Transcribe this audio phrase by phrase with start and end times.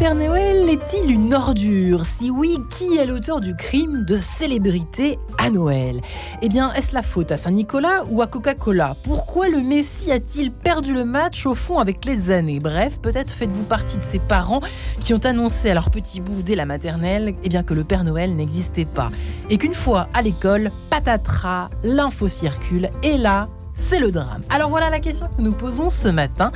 [0.00, 2.06] Père Noël est-il une ordure?
[2.06, 6.00] Si oui, qui est l'auteur du crime de célébrité à Noël?
[6.40, 8.96] Eh bien, est-ce la faute à Saint-Nicolas ou à Coca-Cola?
[9.04, 12.60] Pourquoi le Messie a-t-il perdu le match au fond avec les années?
[12.60, 14.62] Bref, peut-être faites-vous partie de ces parents
[15.02, 18.02] qui ont annoncé à leur petit bout dès la maternelle eh bien, que le Père
[18.02, 19.10] Noël n'existait pas.
[19.50, 22.88] Et qu'une fois à l'école, patatras, l'info circule.
[23.02, 23.48] Et là,
[23.80, 24.42] c'est le drame.
[24.50, 26.52] Alors voilà la question que nous posons ce matin.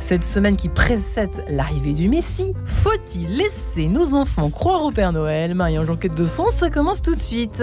[0.00, 5.54] Cette semaine qui précède l'arrivée du Messie, faut-il laisser nos enfants croire au Père Noël?
[5.54, 7.62] Marie-Ange Enquête de sens, ça commence tout de suite.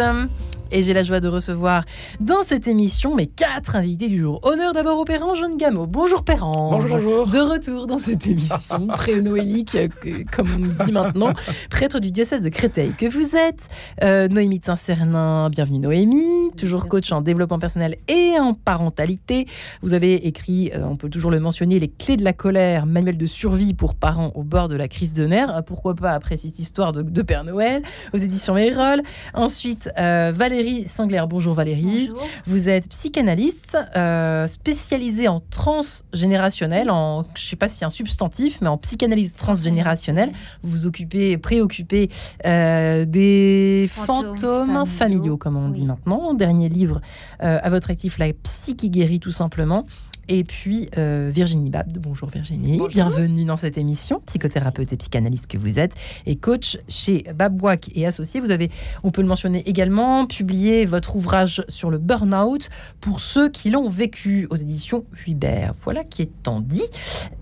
[0.73, 1.83] Et j'ai la joie de recevoir
[2.21, 4.39] dans cette émission mes quatre invités du jour.
[4.43, 5.85] Honneur d'abord au Père Jean Gameau.
[5.85, 7.27] Bonjour Père Bonjour, bonjour.
[7.27, 9.89] De retour dans cette émission pré-noélique, euh,
[10.31, 11.33] comme on dit maintenant,
[11.69, 13.67] prêtre du diocèse de Créteil que vous êtes.
[14.01, 16.51] Euh, Noémie de Saint-Cernin, bienvenue Noémie.
[16.57, 19.47] Toujours coach en développement personnel et en parentalité.
[19.81, 23.17] Vous avez écrit, euh, on peut toujours le mentionner, Les clés de la colère, manuel
[23.17, 25.63] de survie pour parents au bord de la crise de nerfs.
[25.65, 29.01] Pourquoi pas après cette histoire de, de Père Noël aux éditions Mérol.
[29.33, 31.23] Ensuite, Valérie Valérie Singler.
[31.27, 32.09] Bonjour Valérie.
[32.11, 32.27] Bonjour.
[32.45, 38.59] Vous êtes psychanalyste euh, spécialisée en transgénérationnel, en je sais pas si c'est un substantif,
[38.61, 40.31] mais en psychanalyse transgénérationnelle.
[40.61, 42.11] Vous vous occupez, préoccupez
[42.45, 46.35] euh, des fantômes, Fantômes familiaux, familiaux, comme on dit maintenant.
[46.35, 47.01] Dernier livre
[47.41, 49.87] euh, à votre actif, La psy qui guérit tout simplement.
[50.33, 51.97] Et puis euh, Virginie Babd.
[51.99, 52.87] Bonjour Virginie, Bonjour.
[52.87, 55.93] bienvenue dans cette émission, psychothérapeute et psychanalyste que vous êtes,
[56.25, 58.39] et coach chez Babouac et Associés.
[58.39, 58.71] Vous avez,
[59.03, 62.69] on peut le mentionner également, publié votre ouvrage sur le burn-out
[63.01, 65.73] pour ceux qui l'ont vécu aux éditions Huibert.
[65.83, 66.87] Voilà qui est en dit.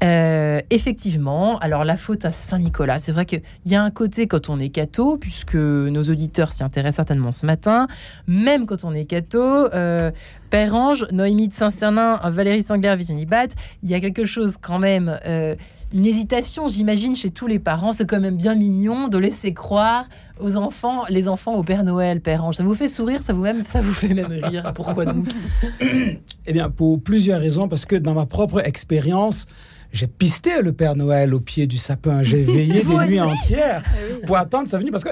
[0.04, 4.49] Euh, effectivement, alors la faute à Saint-Nicolas, c'est vrai qu'il y a un côté quand
[4.49, 7.86] on est catho, puisque nos auditeurs s'y intéressent certainement ce matin,
[8.26, 9.39] même quand on est catho,
[9.76, 10.10] euh,
[10.49, 13.49] Père Ange, Noémie de Saint-Cernin, Valérie Sangler, Virginie Bat,
[13.83, 15.55] il y a quelque chose quand même, euh,
[15.93, 17.93] une hésitation, j'imagine, chez tous les parents.
[17.93, 20.05] C'est quand même bien mignon de laisser croire
[20.39, 22.55] aux enfants, les enfants au Père Noël, Père Ange.
[22.55, 24.71] Ça vous fait sourire, ça vous, même, ça vous fait même rire.
[24.76, 25.27] Pourquoi donc?
[26.48, 29.45] Eh bien, pour plusieurs raisons, parce que dans ma propre expérience,
[29.92, 32.23] j'ai pisté le Père Noël au pied du sapin.
[32.23, 33.83] J'ai veillé des nuits entières
[34.26, 35.10] pour attendre sa venue, parce que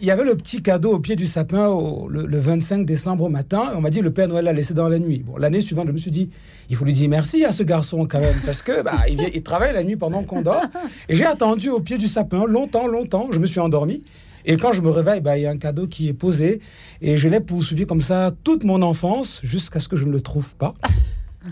[0.00, 1.68] il y avait le petit cadeau au pied du sapin
[2.08, 3.72] le, le 25 décembre au matin.
[3.76, 5.24] On m'a dit le Père Noël l'a laissé dans la nuit.
[5.26, 6.30] Bon, l'année suivante, je me suis dit,
[6.70, 9.42] il faut lui dire merci à ce garçon quand même, parce que bah, il, il
[9.42, 10.62] travaille la nuit pendant qu'on dort.
[11.08, 13.28] Et j'ai attendu au pied du sapin longtemps, longtemps.
[13.32, 14.02] Je me suis endormi.
[14.44, 16.60] Et quand je me réveille, bah, il y a un cadeau qui est posé.
[17.00, 20.20] Et je l'ai poursuivi comme ça toute mon enfance, jusqu'à ce que je ne le
[20.20, 20.74] trouve pas.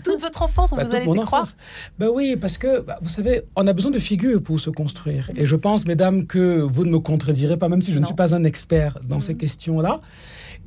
[0.03, 1.47] Toute votre enfance, on Bah, vous a laissé croire.
[1.99, 5.29] Ben oui, parce que, bah, vous savez, on a besoin de figures pour se construire.
[5.35, 8.01] Et je pense, mesdames, que vous ne me contredirez pas, même si je Non.
[8.01, 9.99] ne suis pas un expert dans ces questions-là.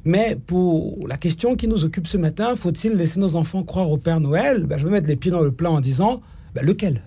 [0.05, 3.99] Mais pour la question qui nous occupe ce matin, faut-il laisser nos enfants croire au
[3.99, 4.65] Père Noël?
[4.67, 6.21] Ben, Je vais mettre les pieds dans le plat en disant,
[6.63, 7.03] lequel?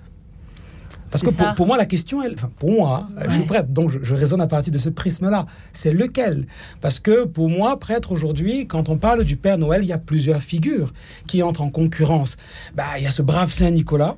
[1.21, 3.99] Parce que pour, moi, la question, elle, enfin, pour moi, je suis prêtre, donc je,
[4.01, 5.45] je raisonne à partir de ce prisme-là.
[5.71, 6.47] C'est lequel?
[6.81, 9.97] Parce que pour moi, prêtre aujourd'hui, quand on parle du Père Noël, il y a
[9.97, 10.91] plusieurs figures
[11.27, 12.37] qui entrent en concurrence.
[12.75, 14.17] Bah, il y a ce brave Saint Nicolas,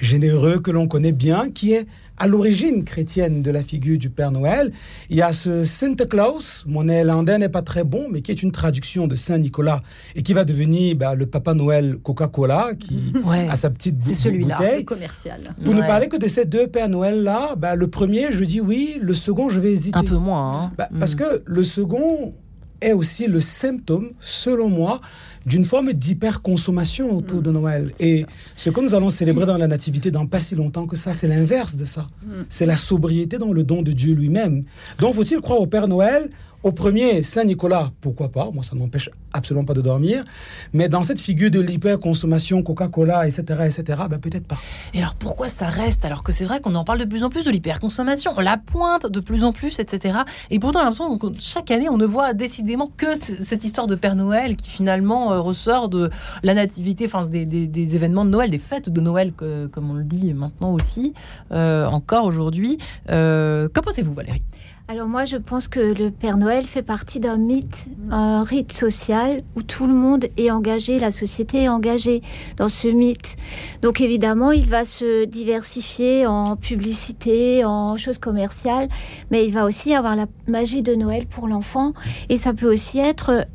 [0.00, 4.30] généreux que l'on connaît bien, qui est à l'origine chrétienne de la figure du Père
[4.30, 4.72] Noël.
[5.08, 8.42] Il y a ce Santa Claus, mon néerlandais n'est pas très bon, mais qui est
[8.42, 9.82] une traduction de Saint Nicolas
[10.14, 13.48] et qui va devenir bah, le Papa Noël Coca-Cola, qui Ouais.
[13.48, 14.56] a sa petite bou- C'est celui-là.
[14.58, 14.84] bouteille.
[14.84, 15.54] commercial.
[15.64, 18.98] Pour ne parler que de ces deux Pères Noël-là, bah, le premier, je dis oui,
[19.00, 19.96] le second, je vais hésiter.
[19.98, 20.64] Un peu moins.
[20.64, 20.72] hein.
[20.76, 21.18] Bah, Parce Mm.
[21.18, 22.34] que le second
[22.82, 25.00] est aussi le symptôme, selon moi,
[25.46, 27.92] d'une forme d'hyperconsommation autour de Noël.
[27.98, 31.14] Et ce que nous allons célébrer dans la Nativité dans pas si longtemps que ça,
[31.14, 32.06] c'est l'inverse de ça.
[32.48, 34.64] C'est la sobriété dans le don de Dieu lui-même.
[34.98, 36.30] Donc, faut-il croire au Père Noël
[36.62, 38.50] au premier, Saint-Nicolas, pourquoi pas?
[38.52, 40.24] Moi, ça ne m'empêche absolument pas de dormir.
[40.72, 44.58] Mais dans cette figure de l'hyperconsommation, Coca-Cola, etc., etc., bah, peut-être pas.
[44.94, 46.04] Et alors pourquoi ça reste?
[46.04, 48.56] Alors que c'est vrai qu'on en parle de plus en plus de l'hyperconsommation, on la
[48.58, 50.18] pointe de plus en plus, etc.
[50.50, 53.86] Et pourtant, a l'impression que chaque année, on ne voit décidément que ce- cette histoire
[53.86, 56.10] de Père Noël qui finalement euh, ressort de
[56.42, 60.32] la nativité, enfin des, événements de Noël, des fêtes de Noël, comme on le dit
[60.34, 61.14] maintenant aussi,
[61.52, 62.78] euh, encore aujourd'hui.
[63.10, 64.42] Euh, Qu'en pensez-vous, Valérie?
[64.90, 69.44] Alors moi, je pense que le Père Noël fait partie d'un mythe, un rite social
[69.54, 72.22] où tout le monde est engagé, la société est engagée
[72.56, 73.36] dans ce mythe.
[73.82, 78.88] Donc évidemment, il va se diversifier en publicité, en choses commerciales,
[79.30, 81.92] mais il va aussi avoir la magie de Noël pour l'enfant.
[82.28, 83.46] Et ça peut aussi être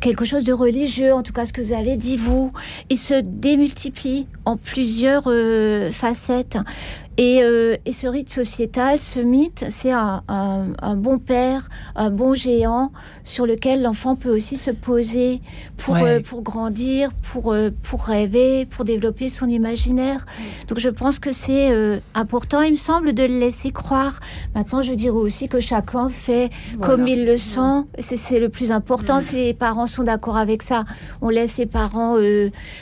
[0.00, 2.52] quelque chose de religieux, en tout cas ce que vous avez dit vous.
[2.90, 6.58] Il se démultiplie en plusieurs euh, facettes.
[7.20, 12.34] Et, euh, et, ce rite sociétal, ce mythe, c'est un, un, bon père, un bon
[12.34, 12.92] géant
[13.24, 15.40] sur lequel l'enfant peut aussi se poser
[15.76, 20.26] pour, euh, pour grandir, pour, euh, pour rêver, pour développer son imaginaire.
[20.68, 21.72] Donc je pense que c'est
[22.14, 24.20] important, il me semble, de le laisser croire.
[24.54, 26.50] Maintenant, je dirais aussi que chacun fait
[26.80, 27.82] comme il le sent.
[27.98, 29.20] C'est le plus important.
[29.20, 30.84] Si les parents sont d'accord avec ça,
[31.20, 32.16] on laisse les parents...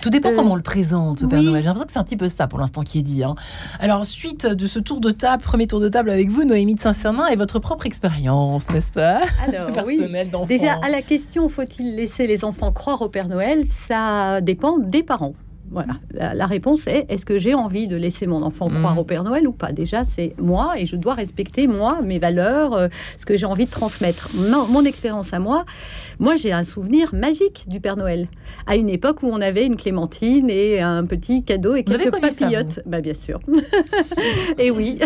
[0.03, 1.63] Tout dépend comment on le présente, Père Noël.
[1.63, 3.25] J'ai l'impression que c'est un petit peu ça pour l'instant qui est dit.
[3.25, 3.35] Hein.
[3.81, 7.27] Alors, de ce tour de table, premier tour de table avec vous, Noémie de Saint-Cernin,
[7.27, 9.21] et votre propre expérience, n'est-ce pas?
[9.47, 10.01] Alors, oui.
[10.49, 13.65] Déjà, à la question, faut-il laisser les enfants croire au Père Noël?
[13.67, 15.35] Ça dépend des parents.
[15.71, 18.99] Voilà, la, réponse est est-ce que j'ai envie de laisser mon enfant croire mm.
[18.99, 19.73] au Père Noël ou pas?
[19.73, 23.67] Déjà, c'est moi et je dois respecter moi, mes valeurs, euh, ce que j'ai envie
[23.67, 24.31] de transmettre.
[24.35, 25.65] mon expérience à moi,
[26.19, 28.29] moi, j'ai un souvenir magique du Père Noël.
[28.67, 32.81] À une époque où on avait une clémentine et un petit cadeau et quelques papillotes.
[32.87, 33.41] bah, bien sûr.
[34.59, 34.99] et oui.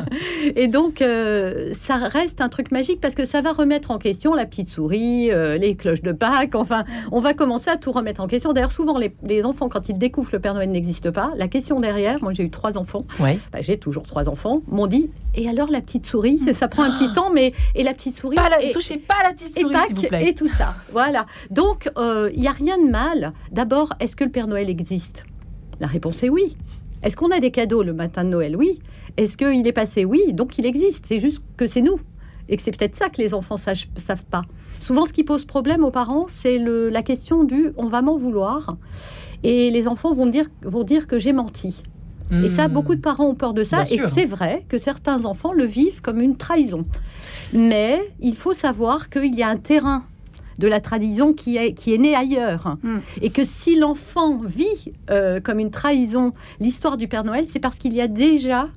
[0.56, 4.34] et donc, euh, ça reste un truc magique parce que ça va remettre en question
[4.34, 6.54] la petite souris, euh, les cloches de Pâques.
[6.54, 8.52] Enfin, on va commencer à tout remettre en question.
[8.52, 11.48] D'ailleurs, souvent, les, les, enfants, quand ils découvrent que le Père Noël n'existe pas, la
[11.48, 15.48] question derrière, moi j'ai eu trois enfants, bah, j'ai toujours trois enfants, m'ont dit et
[15.48, 18.50] alors la petite souris Ça prend un petit temps, mais et la petite souris pas
[18.72, 20.28] Touchez pas la petite souris, s'il vous plaît.
[20.28, 20.74] Et tout ça.
[20.92, 21.26] Voilà.
[21.50, 23.32] Donc, il euh, n'y a rien de mal.
[23.50, 25.24] D'abord, est-ce que le Père Noël existe?
[25.80, 26.56] La réponse est oui.
[27.02, 28.56] Est-ce qu'on a des cadeaux le matin de Noël?
[28.56, 28.80] Oui.
[29.16, 30.04] Est-ce qu'il est passé?
[30.04, 30.32] Oui.
[30.32, 31.06] Donc, il existe.
[31.06, 31.98] C'est juste que c'est nous.
[32.48, 34.42] Et que c'est peut-être ça que les enfants ne savent pas.
[34.80, 38.76] Souvent, ce qui pose problème aux parents, c'est la question du on va m'en vouloir.
[39.44, 41.82] Et les enfants vont dire, vont dire que j'ai menti.
[42.44, 42.72] Et ça, hmm.
[42.72, 43.82] beaucoup de parents ont peur de ça.
[43.90, 46.84] et c'est vrai que certains enfants le vivent comme une trahison.
[47.52, 50.04] Mais il faut savoir qu'il y a un terrain
[50.58, 52.76] de la trahison qui est, qui est né ailleurs.
[52.82, 52.98] Hmm.
[53.20, 57.78] Et que si l'enfant vit euh, comme une trahison l'histoire du Père Noël, c'est parce
[57.78, 58.68] qu'il y a déjà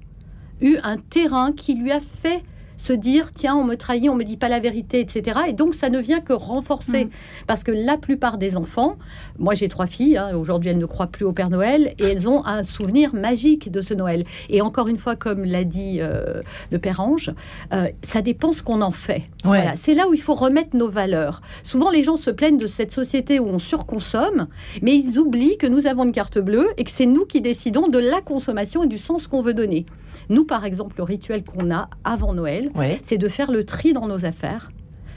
[0.62, 2.44] eu un terrain qui lui a fait
[2.78, 5.40] se dire tiens on me trahit, on me dit pas la vérité, etc.
[5.48, 7.10] Et donc ça ne vient que renforcer mm.
[7.48, 8.98] parce que la plupart des enfants,
[9.40, 12.30] moi j'ai trois filles, hein, aujourd'hui elles ne croient plus au Père Noël et elles
[12.30, 14.24] ont un souvenir magique de ce Noël.
[14.50, 16.42] Et encore une fois, comme l'a dit euh,
[16.72, 17.32] le Père Ange,
[17.74, 19.24] euh, ça dépend ce qu'on en fait.
[19.44, 21.42] Voilà, c'est là où il faut remettre nos valeurs.
[21.64, 24.48] Souvent les gens se plaignent de cette société où on surconsomme,
[24.82, 27.88] mais ils oublient que nous avons une carte bleue et que c'est nous qui décidons
[27.88, 29.86] de la consommation et du sens qu'on veut donner.
[30.30, 32.72] Nous, par exemple, le rituel qu'on a avant Noël,
[33.04, 34.72] c'est de faire le tri dans nos affaires,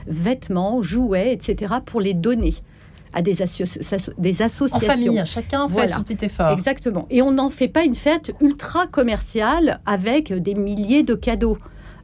[0.07, 2.55] vêtements, jouets, etc., pour les donner
[3.13, 3.37] à des,
[4.19, 4.77] des associations.
[4.77, 6.53] En famille, chacun fait son petit effort.
[6.53, 7.07] Exactement.
[7.11, 11.59] Et on n'en fait pas une fête ultra commerciale avec des milliers de cadeaux.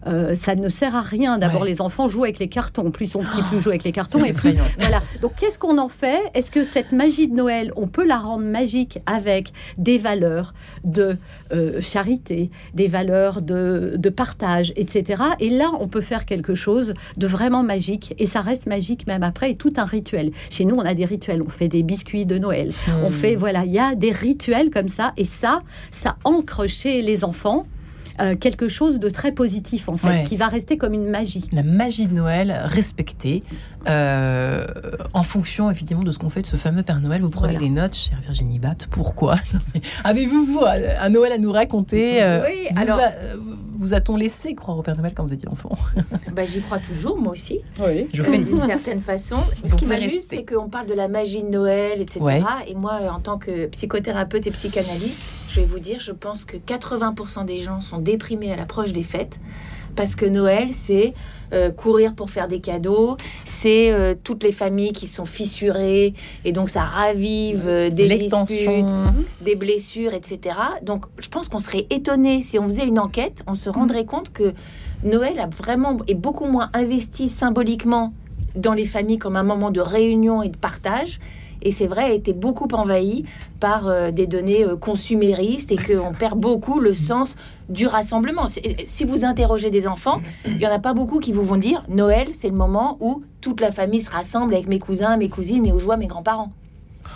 [0.06, 1.38] Euh, ça ne sert à rien.
[1.38, 2.90] D'abord, les enfants jouent avec les cartons.
[2.90, 4.24] Plus ils sont petits, plus jouent avec les cartons.
[4.24, 5.02] Et plus, voilà.
[5.22, 6.20] Donc, qu'est-ce qu'on en fait?
[6.34, 10.54] Est-ce que cette magie de Noël, on peut la rendre magique avec des valeurs
[10.84, 11.16] de
[11.52, 15.22] euh, charité, des valeurs de, de, partage, etc.
[15.40, 18.14] Et là, on peut faire quelque chose de vraiment magique.
[18.18, 19.52] Et ça reste magique même après.
[19.52, 20.32] Et tout un rituel.
[20.50, 21.42] Chez nous, on a des rituels.
[21.42, 22.72] On fait des biscuits de Noël.
[23.02, 23.12] On hmm.
[23.12, 25.12] fait, voilà, il y a des rituels comme ça.
[25.16, 25.60] Et ça,
[25.92, 27.66] ça ancre chez les enfants
[28.20, 31.44] euh, quelque chose de très positif, en fait, qui va rester comme une magie.
[31.52, 33.42] La magie de Noël respectée
[33.88, 34.66] euh,
[35.12, 37.20] en fonction, effectivement, de ce qu'on fait de ce fameux Père Noël.
[37.20, 38.86] Vous prenez des notes, chère Virginie Bapt.
[38.90, 39.36] Pourquoi?
[40.04, 43.00] Avez-vous, vous, un Noël à nous raconter euh, Oui, vous alors...
[43.84, 45.76] vous a-t-on laissé croire au Père Noël quand vous étiez enfant?
[46.32, 47.60] Bah, J'y crois toujours, moi aussi.
[47.78, 49.36] Oui, je fais D'une certaine façon.
[49.64, 52.20] Ce qui m'amuse, c'est qu'on parle de la magie de Noël, etc.
[52.66, 56.56] Et moi, en tant que psychothérapeute et psychanalyste, je vais vous dire, je pense que
[56.56, 59.38] 80% des gens sont déprimés à l'approche des fêtes
[59.94, 61.14] parce que Noël, c'est
[61.52, 66.52] euh, courir pour faire des cadeaux, c'est euh, toutes les familles qui sont fissurées, et
[66.52, 68.86] donc ça ravive euh, des disputes,
[69.40, 70.56] des blessures, etc.
[70.82, 74.32] Donc je pense qu'on serait étonné si on faisait une enquête, on se rendrait compte
[74.32, 74.52] que
[75.04, 78.12] Noël a vraiment est beaucoup moins investi symboliquement
[78.56, 81.20] dans les familles comme un moment de réunion et de partage
[81.64, 83.24] et c'est vrai, a été beaucoup envahi
[83.58, 87.36] par euh, des données euh, consuméristes et qu'on perd beaucoup le sens
[87.68, 88.46] du rassemblement.
[88.84, 91.82] Si vous interrogez des enfants, il n'y en a pas beaucoup qui vous vont dire
[91.88, 95.66] Noël, c'est le moment où toute la famille se rassemble avec mes cousins, mes cousines
[95.66, 96.52] et où je vois mes grands-parents.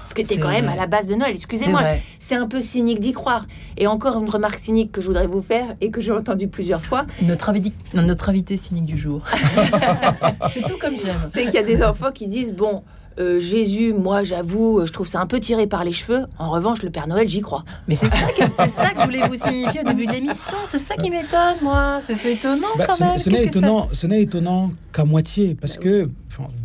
[0.04, 1.32] Ce qui était quand même à la base de Noël.
[1.34, 1.82] Excusez-moi,
[2.18, 3.46] c'est un peu cynique d'y croire.
[3.76, 6.82] Et encore une remarque cynique que je voudrais vous faire et que j'ai entendu plusieurs
[6.82, 7.06] fois.
[7.22, 9.22] Notre, invité, notre invité cynique du jour.
[10.54, 11.28] c'est tout comme j'aime.
[11.32, 12.82] C'est qu'il y a des enfants qui disent bon,
[13.18, 16.26] euh, Jésus, moi, j'avoue, je trouve ça un peu tiré par les cheveux.
[16.38, 17.64] En revanche, le Père Noël, j'y crois.
[17.88, 20.58] Mais c'est ça, que, c'est ça que je voulais vous signifier au début de l'émission.
[20.66, 22.00] C'est ça qui m'étonne, moi.
[22.06, 23.18] C'est, étonnant bah, quand même.
[23.18, 26.08] Ce n'est étonnant, ce n'est étonnant qu'à moitié, parce que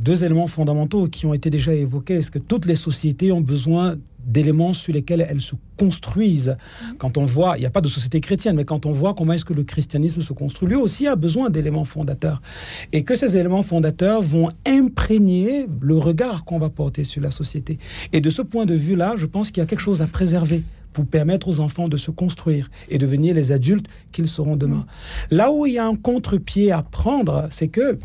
[0.02, 2.16] deux éléments fondamentaux qui ont été déjà évoqués.
[2.16, 3.96] Est-ce que toutes les sociétés ont besoin
[4.26, 6.56] d'éléments sur lesquels elles se construisent.
[6.82, 6.96] Mm.
[6.98, 9.34] Quand on voit, il n'y a pas de société chrétienne, mais quand on voit comment
[9.34, 12.42] est-ce que le christianisme se construit, lui aussi a besoin d'éléments fondateurs.
[12.92, 17.80] Et que ces éléments fondateurs vont imprégner le regard qu'on va porter sur la société.
[18.12, 20.64] Et de ce point de vue-là, je pense qu'il y a quelque chose à préserver
[20.94, 24.86] pour permettre aux enfants de se construire et devenir les adultes qu'ils seront demain.
[25.32, 27.98] Là où il y a un contre-pied à prendre, c'est que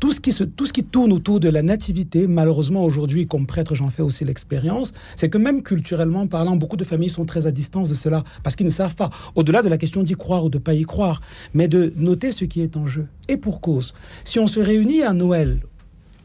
[0.00, 3.46] tout ce, qui se, tout ce qui tourne autour de la nativité, malheureusement aujourd'hui, comme
[3.46, 7.46] prêtre, j'en fais aussi l'expérience, c'est que même culturellement parlant, beaucoup de familles sont très
[7.46, 10.44] à distance de cela parce qu'ils ne savent pas, au-delà de la question d'y croire
[10.44, 11.20] ou de pas y croire,
[11.54, 13.06] mais de noter ce qui est en jeu.
[13.28, 15.60] Et pour cause, si on se réunit à Noël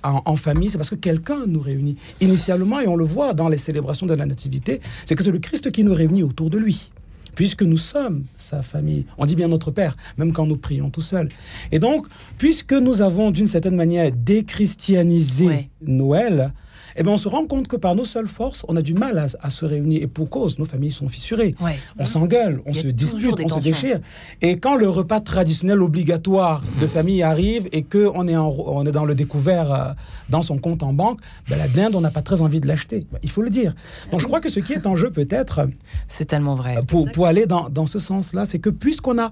[0.03, 1.97] en, famille, c'est parce que quelqu'un nous réunit.
[2.21, 5.39] Initialement, et on le voit dans les célébrations de la Nativité, c'est que c'est le
[5.39, 6.89] Christ qui nous réunit autour de lui,
[7.39, 9.05] puisque nous sommes sa famille.
[9.17, 11.29] On dit bien notre Père, même quand nous prions tout seuls.
[11.71, 12.05] Et donc,
[12.37, 16.51] puisque nous avons d'une certaine manière déchristianisé Noël,
[16.99, 19.17] eh bien, on se rend compte que par nos seules forces, on a du mal
[19.17, 20.03] à, se réunir.
[20.03, 21.55] Et pour cause, nos familles sont fissurées.
[21.97, 24.01] On s'engueule, on se dispute, on se déchire.
[24.41, 26.89] Et quand le repas traditionnel obligatoire de mmh.
[26.89, 29.93] famille arrive et qu'on est, on est dans le découvert euh,
[30.27, 33.07] dans son compte en banque, ben, la dinde, on n'a pas très envie de l'acheter.
[33.11, 33.75] Ben, il faut le dire.
[34.11, 35.69] Donc je crois que ce qui est en jeu peut-être...
[36.09, 36.79] C'est tellement vrai.
[36.79, 39.31] Euh, pour, pour aller dans, dans ce sens-là, c'est que puisqu'on a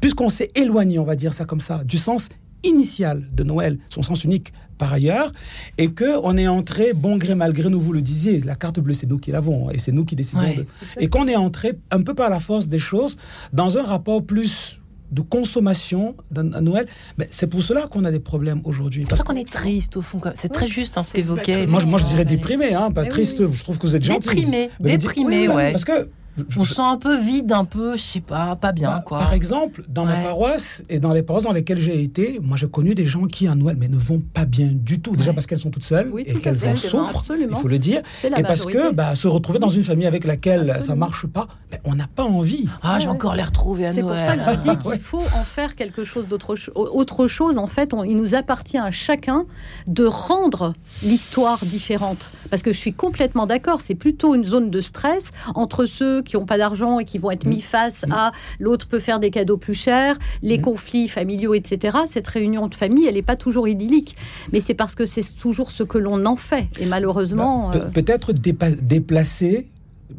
[0.00, 2.28] puisqu'on s'est éloigné, on va dire ça comme ça, du sens
[2.64, 5.30] initial de Noël, son sens unique par ailleurs,
[5.78, 8.80] et que on est entré, bon gré mal gré, nous vous le disiez, la carte
[8.80, 10.42] bleue, c'est nous qui l'avons, et c'est nous qui décidons.
[10.42, 10.66] De,
[10.98, 13.16] et qu'on est entré, un peu par la force des choses,
[13.52, 14.80] dans un rapport plus
[15.12, 16.86] de consommation à Noël.
[17.18, 19.02] Mais c'est pour cela qu'on a des problèmes aujourd'hui.
[19.02, 20.20] C'est pour ça qu'on est triste au fond.
[20.34, 21.66] C'est très juste hein, ce qu'évoquait.
[21.66, 23.36] Moi, moi, je dirais déprimé, hein, pas triste.
[23.38, 24.28] Je trouve que vous êtes gentil.
[24.28, 25.70] Déprimé, déprimé, ouais.
[25.70, 26.08] Parce que
[26.56, 29.18] on se sent un peu vide, un peu, je sais pas, pas bien, bah, quoi.
[29.18, 32.68] Par exemple, dans ma paroisse et dans les paroisses dans lesquelles j'ai été, moi j'ai
[32.68, 35.14] connu des gens qui à Noël mais ne vont pas bien du tout.
[35.16, 38.02] Déjà parce qu'elles sont toutes seules et qu'elles en souffrent, il faut le dire.
[38.24, 41.48] Et parce que bah, se retrouver dans une famille avec laquelle ça ça marche pas,
[41.72, 42.68] ben, on n'a pas envie.
[42.82, 43.96] Ah, je vais encore les retrouver à Noël.
[43.96, 47.58] C'est pour ça que je dis qu'il faut en faire quelque chose d'autre autre chose.
[47.58, 49.44] En fait, il nous appartient à chacun
[49.88, 52.30] de rendre l'histoire différente.
[52.50, 56.36] Parce que je suis complètement d'accord, c'est plutôt une zone de stress entre ceux qui
[56.36, 57.62] n'ont pas d'argent et qui vont être mis mm.
[57.62, 58.12] face mm.
[58.12, 60.62] à l'autre peut faire des cadeaux plus chers, les mm.
[60.62, 61.98] conflits familiaux, etc.
[62.06, 64.16] Cette réunion de famille, elle n'est pas toujours idyllique,
[64.52, 66.66] mais c'est parce que c'est toujours ce que l'on en fait.
[66.78, 69.68] Et malheureusement, bah, peut-être déplacer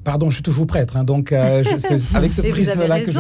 [0.06, 3.20] Pardon, je suis toujours prêtre, hein, donc euh, c'est avec ce prisme-là que je.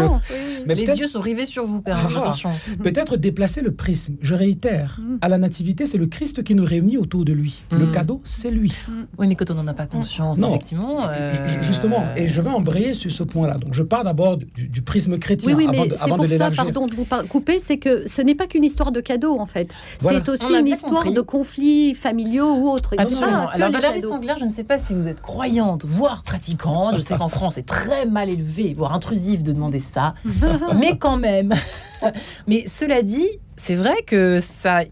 [0.68, 1.98] Mais les yeux sont rivés sur vous, Père.
[2.00, 2.51] Ah, attention.
[2.84, 4.15] Peut-être déplacer le prisme.
[4.22, 5.18] Je réitère, mm.
[5.22, 7.63] à la nativité, c'est le Christ qui nous réunit autour de lui.
[7.72, 7.92] Le mm.
[7.92, 8.74] cadeau, c'est lui.
[8.88, 8.92] Mm.
[9.18, 11.08] Oui, mais quand on n'en a pas conscience, effectivement.
[11.10, 13.58] Euh, justement, et je vais embrayer sur ce point-là.
[13.58, 16.94] Donc, je pars d'abord du, prisme chrétien oui, avant de, avant pour ça, pardon de
[16.94, 19.70] vous couper, c'est que ce n'est pas qu'une histoire de cadeau, en fait.
[20.01, 22.94] C'est aussi une histoire de conflits familiaux ou autres.
[22.96, 23.48] Absolument.
[23.48, 27.15] Alors, Valérie Sangler, je ne sais pas si vous êtes croyante, voire pratiquante je sais
[27.17, 30.15] qu'en France, c'est très mal élevé, voire intrusif de demander ça.
[30.75, 31.53] mais quand même.
[32.48, 33.27] mais cela dit,
[33.58, 34.84] c'est vrai que ça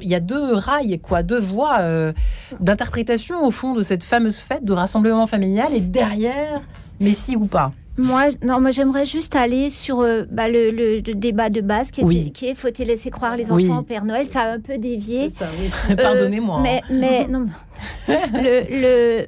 [0.00, 2.12] il y a deux rails, quoi, deux voies euh,
[2.60, 6.60] d'interprétation au fond de cette fameuse fête de rassemblement familial et derrière,
[7.00, 7.72] mais si ou pas.
[7.98, 12.30] Moi, non, moi j'aimerais juste aller sur euh, bah, le, débat de base qui est,
[12.30, 14.28] qui est faut-il laisser croire les enfants au Père Noël?
[14.28, 15.30] Ça a un peu dévié.
[15.90, 16.60] Euh, Pardonnez-moi.
[16.62, 17.46] Mais, mais non,
[18.08, 19.26] le,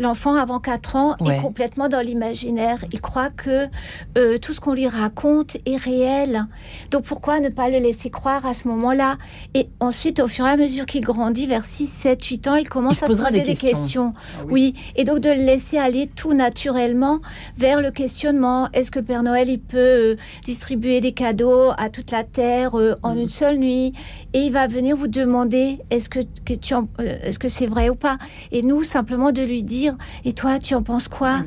[0.00, 2.84] l'enfant avant 4 ans est complètement dans l'imaginaire.
[2.92, 3.68] Il croit que
[4.16, 6.46] euh, tout ce qu'on lui raconte est réel.
[6.90, 9.16] Donc pourquoi ne pas le laisser croire à ce moment-là?
[9.54, 12.68] Et ensuite, au fur et à mesure qu'il grandit, vers 6, 7, 8 ans, il
[12.68, 14.14] commence à se poser des, questions.
[14.16, 14.74] Ah oui.
[14.96, 17.20] Et donc de le laisser aller tout naturellement
[17.56, 18.68] vers le questionnement.
[18.72, 22.94] Est-ce que Père Noël, il peut euh, distribuer des cadeaux à toute la Terre euh,
[23.02, 23.18] en mm.
[23.18, 23.92] une seule nuit?
[24.32, 27.94] Et il va venir vous demander, est-ce que, que, tu est-ce que c'est vrai ou
[27.94, 28.18] pas.
[28.52, 29.94] Et nous, simplement de lui dire,
[30.24, 31.42] et toi, tu en penses quoi?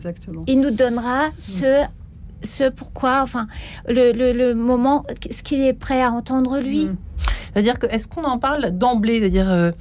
[0.47, 1.85] Il nous donnera ce
[2.43, 3.47] ce pourquoi, enfin,
[3.87, 6.85] le, le, moment, ce qu'il est prêt à entendre lui.
[6.85, 6.95] Mm.
[7.51, 9.19] C'est-à-dire que, est-ce qu'on en parle d'emblée?
[9.19, 9.71] C'est-à-dire, euh,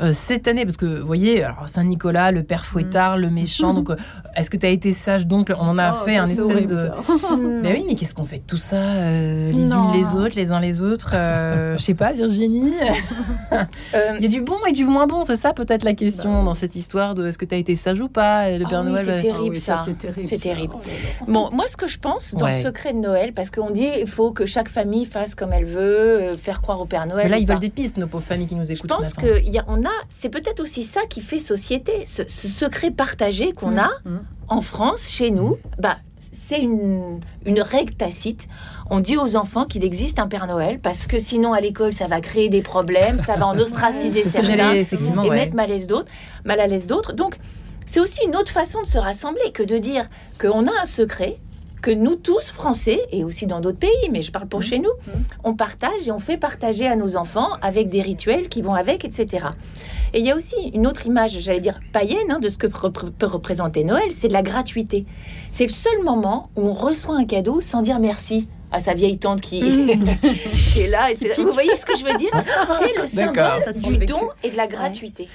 [0.00, 3.96] euh, cette année, parce que vous voyez, Saint-Nicolas, le père fouettard, le méchant, donc euh,
[4.36, 6.90] est-ce que tu as été sage Donc, on en a oh, fait un espèce de.
[7.62, 10.60] mais oui, mais qu'est-ce qu'on fait de tout ça Les unes les autres, les uns
[10.60, 12.74] les autres Je sais pas, Virginie?
[13.94, 16.44] Il y a du bon et du moins bon, c'est ça peut-être la question bah
[16.44, 18.84] dans cette histoire de est-ce que tu as été sage ou pas Le Père ah
[18.84, 19.04] Noël.
[19.04, 19.84] C'est terrible, ça.
[20.22, 20.74] C'est terrible.
[21.26, 24.06] Bon, moi, ce que je pense dans le secret de Noël, parce qu'on dit il
[24.06, 27.26] faut que chaque famille fasse comme elle veut, faire croire au Père Noël.
[27.26, 28.90] Mais là, ils veulent des pistes, nos pauvres familles qui nous écoutent.
[28.90, 33.72] Je pense qu'on a, c'est peut-être aussi ça qui fait société, ce, secret partagé qu'on
[33.72, 34.18] mmh, a mmh.
[34.48, 35.56] en France, chez nous.
[35.78, 35.98] Bah,
[36.48, 38.46] c'est une, une, règle tacite.
[38.88, 42.06] On dit aux enfants qu'il existe un Père Noël parce que sinon à l'école ça
[42.06, 45.88] va créer des problèmes, ça va en ostraciser certains effectivement, et mettre mal à l'aise
[45.88, 46.12] d'autres.
[46.44, 47.12] Mal à l'aise d'autres.
[47.12, 47.36] Donc
[47.84, 50.06] c'est aussi une autre façon de se rassembler que de dire
[50.40, 51.38] qu'on a un secret,
[51.86, 54.64] que nous tous, Français, et aussi dans d'autres pays, mais je parle pour mmh.
[54.64, 55.10] chez nous, mmh.
[55.44, 59.04] on partage et on fait partager à nos enfants avec des rituels qui vont avec,
[59.04, 59.46] etc.
[60.12, 62.66] Et il y a aussi une autre image, j'allais dire païenne, hein, de ce que
[62.66, 65.06] peut représenter Noël, c'est de la gratuité.
[65.48, 69.18] C'est le seul moment où on reçoit un cadeau sans dire merci à sa vieille
[69.18, 70.04] tante qui, mmh.
[70.72, 71.08] qui est là.
[71.36, 72.30] Vous voyez ce que je veux dire?
[72.78, 75.28] C'est le symbole du don et de la gratuité.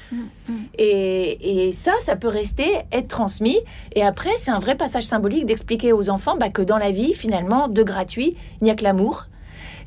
[0.78, 3.60] Et, et, ça, ça peut rester, être transmis.
[3.96, 7.14] Et après, c'est un vrai passage symbolique d'expliquer aux enfants bah, que dans la vie,
[7.14, 9.28] finalement, de gratuit, il n'y a que l'amour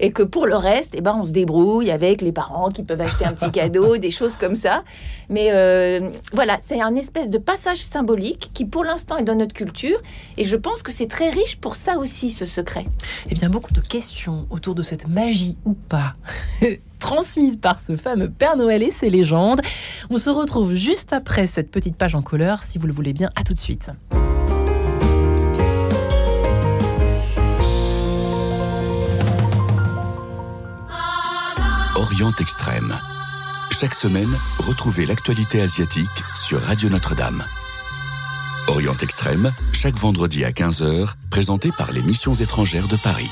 [0.00, 3.00] et que pour le reste, eh ben, on se débrouille avec les parents qui peuvent
[3.00, 4.84] acheter un petit cadeau, des choses comme ça.
[5.28, 9.54] Mais euh, voilà, c'est un espèce de passage symbolique qui, pour l'instant, est dans notre
[9.54, 9.98] culture.
[10.36, 12.84] Et je pense que c'est très riche pour ça aussi, ce secret.
[13.30, 16.14] Eh bien, beaucoup de questions autour de cette magie ou pas.
[17.04, 19.60] transmise par ce fameux Père Noël et ses légendes.
[20.08, 23.30] On se retrouve juste après cette petite page en couleur, si vous le voulez bien.
[23.36, 23.90] À tout de suite.
[32.04, 32.94] Orient Extrême.
[33.70, 37.42] Chaque semaine, retrouvez l'actualité asiatique sur Radio Notre-Dame.
[38.68, 43.30] Orient Extrême, chaque vendredi à 15h, présenté par les missions étrangères de Paris.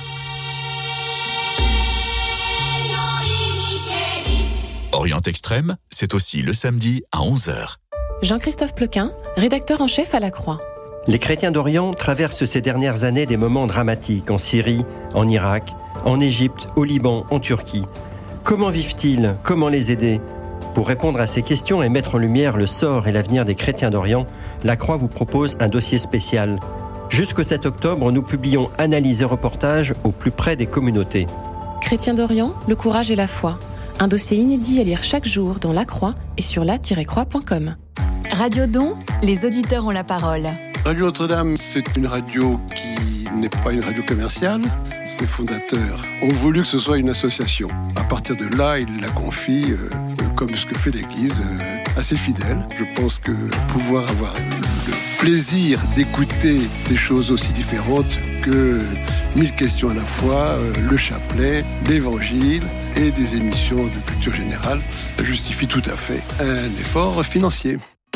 [4.93, 7.77] Orient Extrême, c'est aussi le samedi à 11h.
[8.23, 10.63] Jean-Christophe Plequin, rédacteur en chef à La Croix.
[11.07, 15.75] Les chrétiens d'Orient traversent ces dernières années des moments dramatiques en Syrie, en Irak,
[16.07, 17.85] en Égypte, au Liban, en Turquie.
[18.53, 19.35] Comment vivent-ils?
[19.43, 20.21] Comment les aider?
[20.75, 23.89] Pour répondre à ces questions et mettre en lumière le sort et l'avenir des chrétiens
[23.89, 24.27] d'Orient,
[24.63, 26.61] la Croix vous propose un dossier spécial.
[27.09, 31.25] Jusqu'au 7 octobre, nous publions analyses et reportages au plus près des communautés.
[31.81, 33.57] Chrétiens d'Orient, le courage et la foi.
[34.01, 37.77] Un dossier inédit à lire chaque jour dans La Croix et sur la-croix.com.
[38.33, 38.93] Radio Don,
[39.23, 40.47] les auditeurs ont la parole.
[40.85, 44.61] Radio Notre-Dame, c'est une radio qui n'est pas une radio commerciale.
[45.05, 47.69] Ses fondateurs ont voulu que ce soit une association.
[47.97, 49.91] À partir de là, ils la confient, euh,
[50.37, 52.65] comme ce que fait l'Église, euh, à ses fidèles.
[52.77, 53.33] Je pense que
[53.67, 58.81] pouvoir avoir le plaisir d'écouter des choses aussi différentes que
[59.35, 62.63] mille questions à la fois, euh, le chapelet, l'évangile
[62.95, 64.81] et des émissions de culture générale
[65.23, 67.79] justifie tout à fait un effort financier.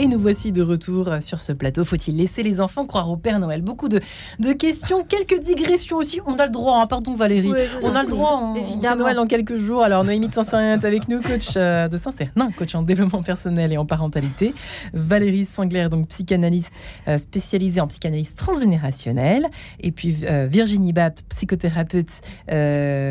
[0.00, 1.84] Et nous voici de retour sur ce plateau.
[1.84, 3.62] Faut-il laisser les enfants croire au Père Noël?
[3.62, 4.00] Beaucoup de,
[4.38, 6.20] de, questions, quelques digressions aussi.
[6.24, 7.52] On a le droit, hein, pardon Valérie.
[7.82, 9.82] on a le droit, on, on Noël dans quelques jours.
[9.82, 12.30] Alors Noémie de Saint-Saint avec nous, coach euh, de Sincère.
[12.36, 14.54] Non, coach en développement personnel et en parentalité.
[14.92, 16.72] Valérie Sangler, donc psychanalyste
[17.08, 19.48] euh, spécialisée en psychanalyse transgénérationnelle.
[19.80, 22.20] Et puis euh, Virginie Bapt, psychothérapeute,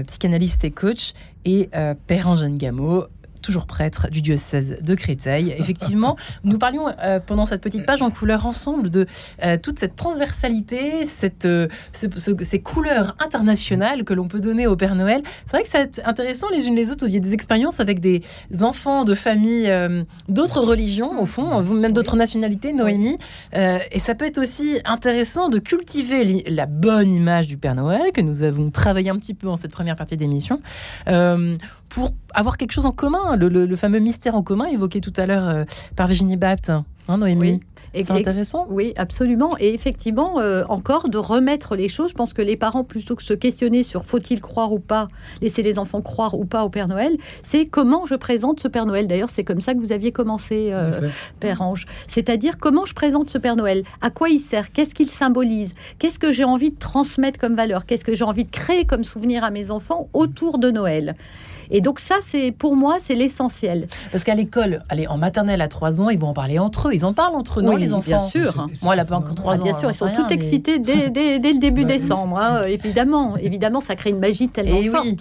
[0.08, 1.12] psychanalyste et coach.
[1.44, 1.70] Et
[2.08, 3.06] Père Angène Gameau,
[3.48, 5.56] toujours prêtre du diocèse de Créteil.
[5.58, 9.08] Effectivement, nous parlions euh, pendant cette petite page en couleur ensemble de
[9.42, 14.96] euh, toute cette transversalité, cette, euh, ces couleurs internationales que l'on peut donner au Père
[14.96, 15.24] Noël.
[15.46, 17.08] C'est vrai que c'est intéressant les unes les autres.
[17.08, 18.22] Il y a des expériences avec des
[18.62, 19.72] enfants de familles
[20.28, 23.18] d'autres religions, au fond, même d'autres nationalités, Noémie.
[23.54, 28.22] et ça peut être aussi intéressant de cultiver la bonne image du Père Noël que
[28.22, 30.60] nous avons travaillé un petit peu en cette première partie d'émission
[31.90, 35.48] pour avoir quelque chose en commun, le, fameux mystère en commun évoqué tout à l'heure
[35.48, 35.64] euh,
[35.96, 37.62] par Virginie Bapt, hein, Noémie
[37.94, 38.68] c'est intéressant.
[38.70, 39.56] Oui, absolument.
[39.60, 42.12] Et effectivement, euh, encore de remettre les choses.
[42.12, 45.08] Je pense que les parents, plutôt que se questionner sur faut-il croire ou pas,
[45.42, 48.86] laisser les enfants croire ou pas au Père Noël, c'est comment je présente ce Père
[48.86, 49.08] Noël.
[49.08, 51.86] D'ailleurs, c'est comme ça que vous aviez commencé, euh, Père Ange.
[52.08, 56.20] C'est-à-dire comment je présente ce Père Noël, à quoi il sert, qu'est-ce qu'il symbolise, qu'est-ce
[56.20, 59.44] que j'ai envie de transmettre comme valeur, qu'est-ce que j'ai envie de créer comme souvenir
[59.44, 61.16] à mes enfants autour de Noël?
[61.72, 63.88] Et donc ça, c'est pour moi, c'est l'essentiel.
[64.12, 66.94] Parce qu'à l'école, allez, en maternelle à 3 ans, ils vont en parler entre eux.
[66.94, 68.08] Ils en parlent entre nous, les enfants.
[68.08, 68.68] Bien sûr.
[68.82, 69.64] Moi, elle n'a pas encore 3 ah, ans.
[69.64, 72.40] Bien sûr, ils sont tout excités dès, dès, le début bah, décembre.
[72.40, 75.06] Hein, évidemment, évidemment, ça crée une magie tellement Et forte.
[75.06, 75.18] Oui.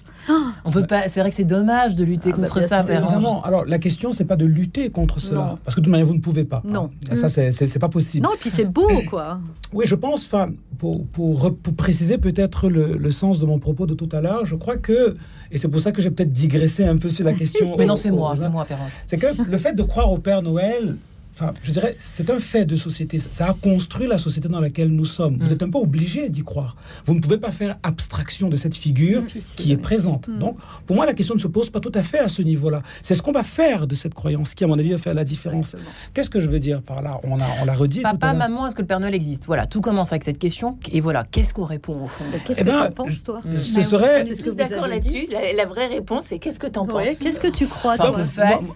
[0.64, 1.09] On peut pas.
[1.09, 2.80] C'est vrai que c'est dommage de lutter ah, bah, contre ça.
[2.80, 3.42] Évidemment.
[3.42, 6.14] Alors la question, c'est pas de lutter contre cela, parce que de toute manière, vous
[6.14, 6.62] ne pouvez pas.
[6.64, 6.90] Non.
[7.11, 7.16] Hein.
[7.16, 8.24] Ça, c'est pas possible.
[8.24, 9.40] Non, et puis c'est beau, quoi.
[9.72, 10.26] Oui, je pense.
[10.26, 14.20] Enfin, pour, pour, pour, préciser peut-être le, le, sens de mon propos de tout à
[14.20, 15.16] l'heure, je crois que,
[15.50, 17.75] et c'est pour ça que j'ai peut-être digressé un peu la question.
[17.79, 18.66] Mais non, c'est moi, c'est moi,
[19.07, 20.96] C'est que le fait de croire au Père Noël,
[21.38, 23.18] enfin, je dirais, c'est un fait de société.
[23.18, 25.37] Ça a construit la société dans laquelle nous sommes.
[25.38, 25.53] Vous mm.
[25.53, 26.77] êtes un peu obligé d'y croire.
[27.05, 29.22] Vous ne pouvez pas faire abstraction de cette figure
[29.57, 30.29] qui est présente.
[30.29, 30.38] Mm.
[30.38, 32.83] Donc, pour moi, la question ne se pose pas tout à fait à ce niveau-là.
[33.03, 35.25] C'est ce qu'on va faire de cette croyance qui, à mon avis, va faire la
[35.25, 35.77] différence.
[36.14, 37.20] Qu'est-ce que je veux dire par là?
[37.25, 38.01] On, a, on l'a redit.
[38.01, 39.44] Papa, maman, est-ce que le Père Noël existe?
[39.46, 40.79] Voilà, tout commence avec cette question.
[40.92, 42.25] Et voilà, qu'est-ce qu'on répond au fond?
[42.46, 43.42] Qu'est-ce eh que ben, tu penses, toi?
[43.59, 44.25] Ce serait.
[44.25, 45.27] On est tous d'accord là-dessus.
[45.55, 47.18] La, vraie réponse, c'est qu'est-ce que tu en penses?
[47.18, 48.16] Qu'est-ce que tu crois moi,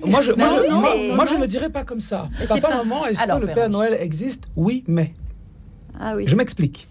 [0.06, 0.32] moi, je,
[1.14, 2.28] moi, je ne dirais pas comme ça.
[2.54, 4.44] Papa, maman, est-ce que le Père Noël existe?
[4.56, 5.12] Oui, mais.
[5.98, 6.24] Ah oui.
[6.26, 6.88] Je m'explique.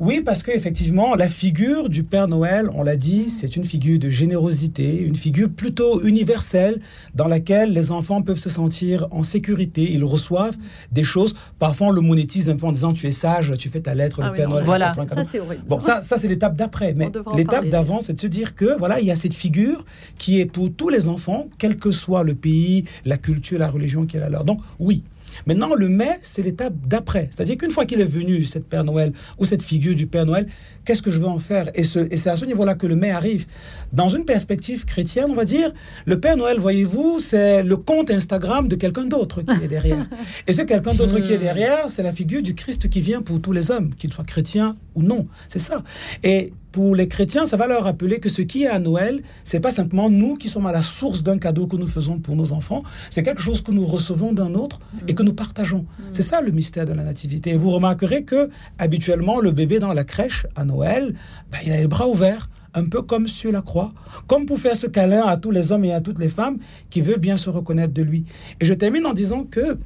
[0.00, 4.10] Oui, parce qu'effectivement, la figure du Père Noël, on l'a dit, c'est une figure de
[4.10, 6.80] générosité, une figure plutôt universelle
[7.14, 9.90] dans laquelle les enfants peuvent se sentir en sécurité.
[9.90, 10.56] Ils reçoivent
[10.90, 11.34] des choses.
[11.58, 14.20] Parfois, on le monétise un peu en disant Tu es sage, tu fais ta lettre,
[14.20, 14.64] le ah Père Noël.
[14.64, 15.64] Voilà, ça c'est horrible.
[15.68, 16.94] Bon, ça, ça c'est l'étape d'après.
[16.94, 19.84] Mais l'étape d'avant, c'est de se dire que voilà, il y a cette figure
[20.18, 24.06] qui est pour tous les enfants, quel que soit le pays, la culture, la religion
[24.06, 24.44] qui est la leur.
[24.44, 25.02] Donc, oui,
[25.46, 27.28] Maintenant, le mais, c'est l'étape d'après.
[27.34, 30.46] C'est-à-dire qu'une fois qu'il est venu, cette Père Noël, ou cette figure du Père Noël,
[30.84, 31.70] qu'est-ce que je veux en faire?
[31.74, 33.46] Et, c'est à ce niveau-là que le mais arrive.
[33.92, 35.70] Dans une perspective chrétienne, on va dire,
[36.06, 40.06] le Père Noël, voyez-vous, c'est le compte Instagram de quelqu'un d'autre qui est derrière.
[40.46, 41.40] Et ce quelqu'un d'autre qui est hmm.
[41.40, 44.76] derrière, c'est la figure du Christ qui vient pour tous les hommes, qu'ils soient chrétiens
[44.94, 45.26] ou non.
[45.48, 45.82] C'est ça.
[46.22, 49.60] Et pour les chrétiens, ça va leur rappeler que ce qui est à Noël, c'est
[49.60, 52.52] pas simplement nous qui sommes à la source d'un cadeau que nous faisons pour nos
[52.52, 55.84] enfants, c'est quelque chose que nous recevons d'un autre et que nous partageons.
[55.98, 56.02] Mm.
[56.12, 57.50] C'est ça le mystère de la nativité.
[57.50, 61.14] Et vous remarquerez que habituellement le bébé dans la crèche à Noël,
[61.50, 63.92] ben, il a les bras ouverts un peu comme sur la croix,
[64.26, 66.58] comme pour faire ce câlin à tous les hommes et à toutes les femmes
[66.90, 68.24] qui veulent bien se reconnaître de lui.
[68.60, 69.78] Et je termine en disant que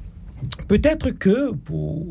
[0.67, 2.05] peut-être que pour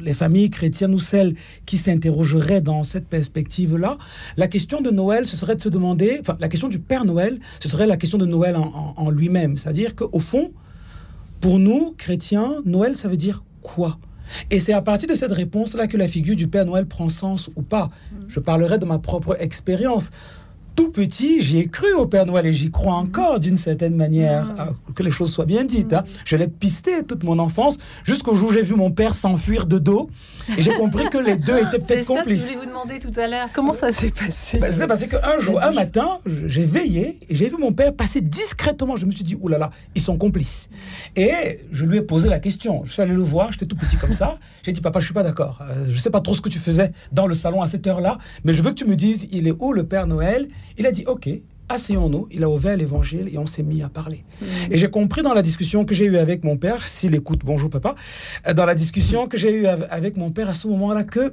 [0.00, 3.98] les familles chrétiennes ou celles qui s'interrogeraient dans cette perspective-là,
[4.36, 7.38] la question de Noël, ce serait de se demander, enfin, la question du Père Noël,
[7.60, 9.56] ce serait la question de Noël en, lui-même.
[9.56, 10.52] C'est-à-dire qu'au fond,
[11.40, 13.98] pour nous, chrétiens, Noël, ça veut dire quoi?
[14.50, 17.50] Et c'est à partir de cette réponse-là que la figure du Père Noël prend sens
[17.56, 17.88] ou pas.
[18.28, 20.10] Je parlerai de ma propre expérience
[20.74, 24.68] tout petit, j'ai cru au Père Noël et j'y crois encore d'une certaine manière, ah.
[24.94, 25.92] que les choses soient bien dites.
[25.92, 26.04] Hein.
[26.24, 29.78] Je l'ai pisté toute mon enfance jusqu'au jour où j'ai vu mon père s'enfuir de
[29.78, 30.10] dos
[30.56, 32.42] et j'ai compris que les deux étaient peut-être complices.
[32.46, 33.48] C'est ça que je voulais vous demander tout à l'heure.
[33.52, 37.48] Comment ça s'est passé ben, C'est passé qu'un jour, un matin, j'ai veillé et j'ai
[37.48, 38.96] vu mon père passer discrètement.
[38.96, 40.68] Je me suis dit, oulala, là là, ils sont complices.
[41.16, 42.82] Et je lui ai posé la question.
[42.84, 44.38] Je suis allé le voir, j'étais tout petit comme ça.
[44.64, 45.58] J'ai dit, papa, je suis pas d'accord.
[45.60, 48.18] Euh, je sais pas trop ce que tu faisais dans le salon à cette heure-là,
[48.44, 50.92] mais je veux que tu me dises, il est où le Père Noël il a
[50.92, 51.28] dit, OK,
[51.68, 52.28] asseyons-nous.
[52.30, 54.24] Il a ouvert l'évangile et on s'est mis à parler.
[54.40, 54.44] Mm.
[54.70, 57.70] Et j'ai compris dans la discussion que j'ai eue avec mon père, s'il écoute, bonjour
[57.70, 57.94] papa,
[58.46, 61.32] euh, dans la discussion que j'ai eue avec mon père à ce moment-là, que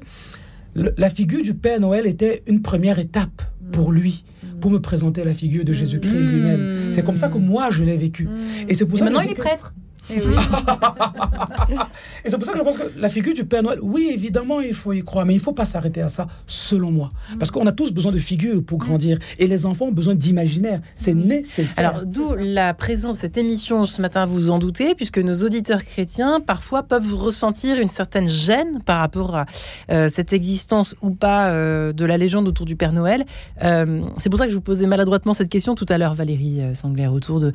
[0.76, 3.96] la figure du Père Noël était une première étape pour mm.
[3.96, 4.24] lui,
[4.62, 6.32] pour me présenter la figure de Jésus-Christ mm.
[6.32, 6.92] lui-même.
[6.92, 8.28] C'est comme ça que moi je l'ai vécu.
[8.68, 9.74] Et c'est pour ça maintenant il est prêtre?
[10.10, 10.18] Eh
[12.26, 14.62] et, c'est pour ça que je pense que la figure du Père Noël, oui, évidemment,
[14.62, 17.10] il faut y croire, mais il ne faut pas s'arrêter à ça, selon moi.
[17.38, 19.20] Parce qu'on a tous besoin de figures pour grandir.
[19.38, 20.82] Et les enfants ont besoin d'imaginaire.
[20.96, 21.74] C'est nécessaire.
[21.78, 25.84] Alors, d'où la présence de cette émission ce matin, vous en doutez, puisque nos auditeurs
[25.84, 29.46] chrétiens, parfois, peuvent ressentir une certaine gêne par rapport à
[29.92, 33.26] euh, cette existence ou pas euh, de la légende autour du Père Noël.
[33.64, 36.62] Euh, c'est pour ça que je vous posais maladroitement cette question tout à l'heure, Valérie
[36.74, 37.54] Sangler, autour de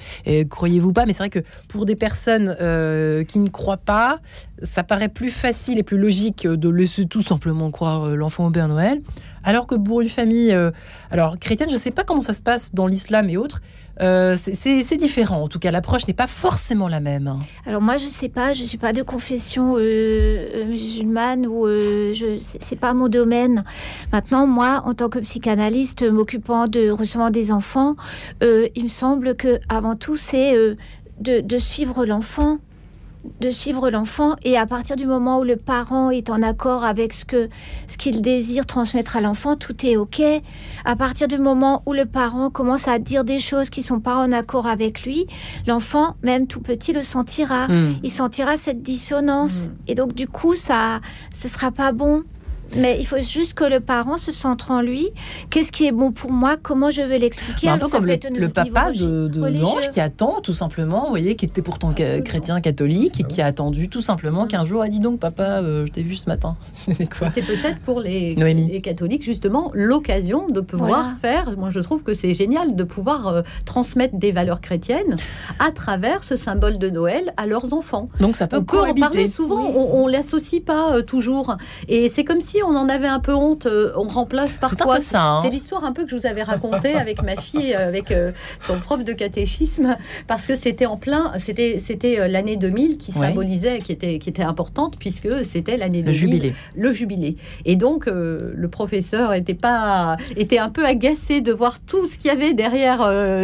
[0.49, 4.21] croyez-vous pas Mais c'est vrai que pour des personnes euh, qui ne croient pas,
[4.63, 8.51] ça paraît plus facile et plus logique de laisser tout simplement croire euh, l'enfant au
[8.51, 9.01] Père Noël,
[9.43, 10.71] alors que pour une famille, euh,
[11.11, 13.61] alors chrétienne, je ne sais pas comment ça se passe dans l'islam et autres.
[13.99, 17.39] c'est différent, en tout cas, l'approche n'est pas forcément la même.
[17.67, 19.77] Alors moi, je ne sais pas, je ne suis pas de confession
[20.67, 23.65] musulmane ou je c'est pas mon domaine.
[24.13, 27.95] Maintenant, moi, en tant que psychanalyste, m'occupant de recevant des enfants,
[28.41, 30.55] il me semble que avant tout, c'est
[31.21, 32.59] de, suivre l'enfant
[33.41, 37.15] de suivre l'enfant et à partir du moment où le parent est en accord avec
[37.15, 37.49] ce que
[37.89, 40.21] ce qu'il désire transmettre à l'enfant, tout est ok.
[40.85, 44.17] À partir du moment où le parent commence à dire des choses qui sont pas
[44.17, 45.27] en accord avec lui,
[45.67, 47.67] l'enfant, même tout petit, le sentira.
[47.69, 47.95] Hmm.
[48.03, 49.71] Il sentira cette dissonance hmm.
[49.89, 51.01] et donc du coup ça
[51.33, 52.25] ce sera pas bon.
[52.77, 55.11] Mais il faut juste que le parent se centre en lui.
[55.51, 56.57] Qu'est-ce qui est bon pour moi?
[56.61, 57.69] Comment je vais l'expliquer?
[57.69, 61.63] Un peu comme le, papa de, de qui attend tout simplement, vous voyez, qui était
[61.63, 65.61] pourtant chrétien catholique et qui a attendu tout simplement qu'un jour, a dit donc papa,
[65.63, 66.57] euh, je t'ai vu ce matin.
[66.75, 66.97] C'est
[67.43, 71.57] peut-être pour les, les, catholiques justement l'occasion de pouvoir faire.
[71.57, 75.17] Moi, je trouve que c'est génial de pouvoir euh, transmettre des valeurs chrétiennes
[75.59, 78.09] à travers ce symbole de Noël à leurs enfants.
[78.21, 79.65] Donc ça peut on en parler souvent.
[79.65, 81.57] On, on l'associe pas euh, toujours,
[81.89, 84.99] et c'est comme si on en avait un peu honte, euh, on remplace par quoi
[85.15, 85.41] hein.
[85.43, 88.15] C'est l'histoire un peu que je vous avais racontée avec ma fille, euh, avec
[88.61, 89.97] son prof de catéchisme,
[90.27, 94.43] parce que c'était en plein, c'était c'était l'année 2000 qui symbolisait, qui était qui était
[94.43, 97.37] importante puisque c'était l'année 2000, le jubilé, le jubilé.
[97.65, 102.27] Et donc le professeur était pas était un peu agacé de voir tout ce qu'il
[102.27, 102.99] y avait derrière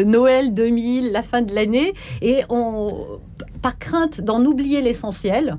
[0.05, 3.21] Noël 2000, la fin de l'année, et on
[3.63, 5.59] par crainte d'en oublier l'essentiel,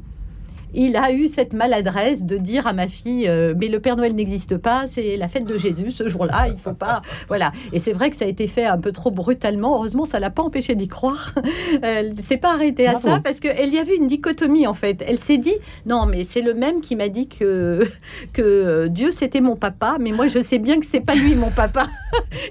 [0.73, 4.15] il a eu cette maladresse de dire à ma fille euh, mais le Père Noël
[4.15, 7.51] n'existe pas, c'est la fête de Jésus ce jour-là, il faut pas voilà.
[7.73, 9.75] Et c'est vrai que ça a été fait un peu trop brutalement.
[9.75, 11.33] Heureusement, ça l'a pas empêché d'y croire.
[11.81, 15.03] Elle s'est pas arrêtée à ça parce qu'elle y a vu une dichotomie en fait.
[15.07, 15.55] Elle s'est dit
[15.85, 17.87] non mais c'est le même qui m'a dit que
[18.33, 21.49] que Dieu c'était mon papa, mais moi je sais bien que c'est pas lui mon
[21.49, 21.87] papa.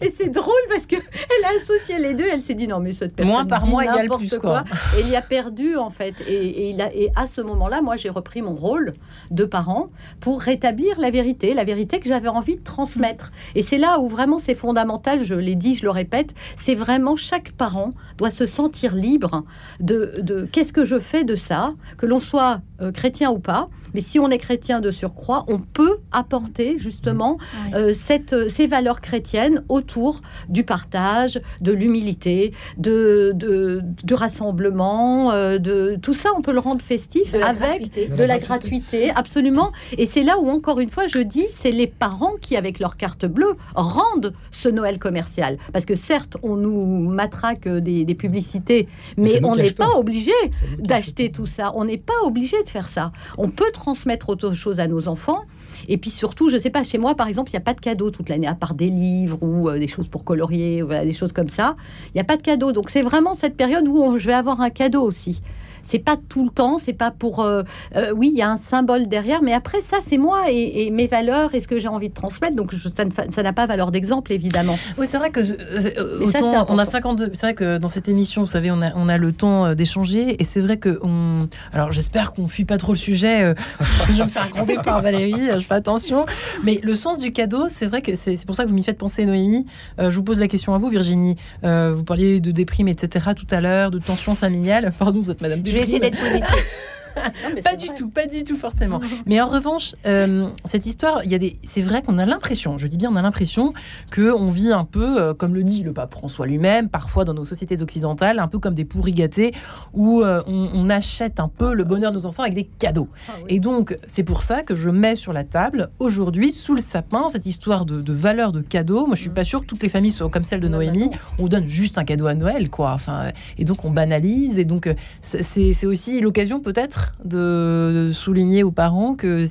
[0.00, 2.26] et c'est drôle parce que elle a associé les deux.
[2.30, 4.64] Elle s'est dit non mais cette personne moins par mois égale plus quoi.
[4.98, 6.14] Et il y a perdu en fait.
[6.26, 8.92] Et, et, il a, et à ce moment-là, moi j'ai repris mon rôle
[9.31, 9.88] de parent
[10.20, 13.33] pour rétablir la vérité, la vérité que j'avais envie de transmettre.
[13.55, 17.16] Et c'est là où vraiment c'est fondamental, je l'ai dit, je le répète, c'est vraiment
[17.16, 19.44] chaque parent doit se sentir libre
[19.81, 23.68] de, de qu'est-ce que je fais de ça, que l'on soit euh, chrétien ou pas.
[23.94, 27.38] Mais si on est chrétien de surcroît, on peut apporter justement
[27.74, 35.33] euh, cette, euh, ces valeurs chrétiennes autour du partage, de l'humilité, de, de, du rassemblement,
[35.33, 39.72] de tout ça, on peut le rendre festif avec de la, gratuité, absolument.
[39.96, 42.96] Et c'est là où, encore une fois, je dis, c'est les parents qui, avec leur
[42.96, 45.59] carte bleue, rendent ce Noël commercial.
[45.72, 50.33] Parce que certes, on nous matraque des, des publicités, mais, on n'est pas obligé
[50.79, 51.72] d'acheter tout ça.
[51.74, 53.12] On n'est pas obligé de faire ça.
[53.38, 55.43] On peut transmettre autre chose à nos enfants.
[55.88, 57.81] Et puis surtout, je sais pas, chez moi, par exemple, il n'y a pas de
[57.81, 61.12] cadeaux toute l'année, à part des livres ou euh, des choses pour colorier, ou, des
[61.12, 61.77] choses comme ça.
[62.09, 62.73] Il n'y a pas de cadeaux.
[62.73, 65.40] Donc c'est vraiment cette période où je vais avoir un cadeau aussi
[65.83, 67.40] c'est pas tout le temps, c'est pas pour.
[67.40, 67.62] Euh,
[67.97, 71.07] euh, oui, il y a un symbole derrière, mais après, ça, c'est moi et, mes
[71.07, 72.57] valeurs et ce que j'ai envie de transmettre.
[72.57, 74.79] Donc, ça n'a pas valeur d'exemple, évidemment.
[74.99, 75.40] Oui, c'est vrai que.
[75.40, 77.31] Euh, autant, on a 52.
[77.35, 80.40] C'est vrai que dans cette émission, vous savez, on a, on a le temps d'échanger
[80.40, 80.99] et c'est vrai que.
[81.03, 83.55] On, alors, j'espère qu'on fuit pas trop le sujet.
[84.09, 86.27] je vais me faire gronder par Valérie, je fais attention.
[86.64, 88.99] Mais le sens du cadeau, c'est vrai que c'est pour ça que vous m'y faites
[88.99, 89.66] penser, Noémie.
[89.99, 91.37] je vous pose la question à vous, Virginie.
[91.62, 93.31] vous parliez de déprime, etc.
[93.37, 94.93] tout à l'heure, de tension familiale.
[94.99, 96.64] Pardon, vous êtes Madame je vais essayer d'être positive.
[97.64, 99.00] pas du tout, pas du tout forcément.
[99.26, 102.78] Mais en revanche, euh, cette histoire, il y a des, c'est vrai qu'on a l'impression,
[102.78, 103.72] je dis bien, on a l'impression
[104.11, 107.35] que on vit un peu, euh, comme le dit le pape François lui-même, parfois dans
[107.35, 109.52] nos sociétés occidentales, un peu comme des pourris gâtés,
[109.92, 113.09] où euh, on, achète un peu le bonheur de nos enfants avec des cadeaux.
[113.28, 116.80] Ah Et donc, c'est pour ça que je mets sur la table aujourd'hui, sous le
[116.80, 119.06] sapin, cette histoire de, valeur de cadeaux.
[119.06, 121.11] Moi, je suis pas sûre que toutes les familles soient comme celle de Noémie.
[121.38, 122.92] On donne juste un cadeau à Noël, quoi.
[122.92, 124.59] Enfin, et donc on banalise.
[124.59, 129.44] Et donc, c'est aussi l'occasion peut-être de souligner aux parents que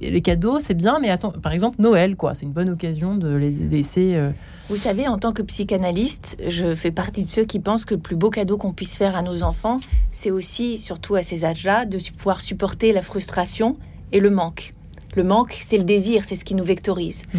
[0.00, 3.34] les cadeaux, c'est bien, mais attends, par exemple, Noël, quoi, c'est une bonne occasion de
[3.34, 4.14] les laisser.
[4.14, 4.30] Euh,
[4.68, 8.00] Vous savez, en tant que psychanalyste, je fais partie de ceux qui pensent que le
[8.00, 9.80] plus beau cadeau qu'on puisse faire à nos enfants,
[10.12, 13.76] c'est aussi, surtout à ces âges-là, de pouvoir supporter la frustration
[14.12, 14.72] et le manque.
[15.16, 17.22] Le manque, c'est le désir, c'est ce qui nous vectorise.
[17.34, 17.38] Mmh.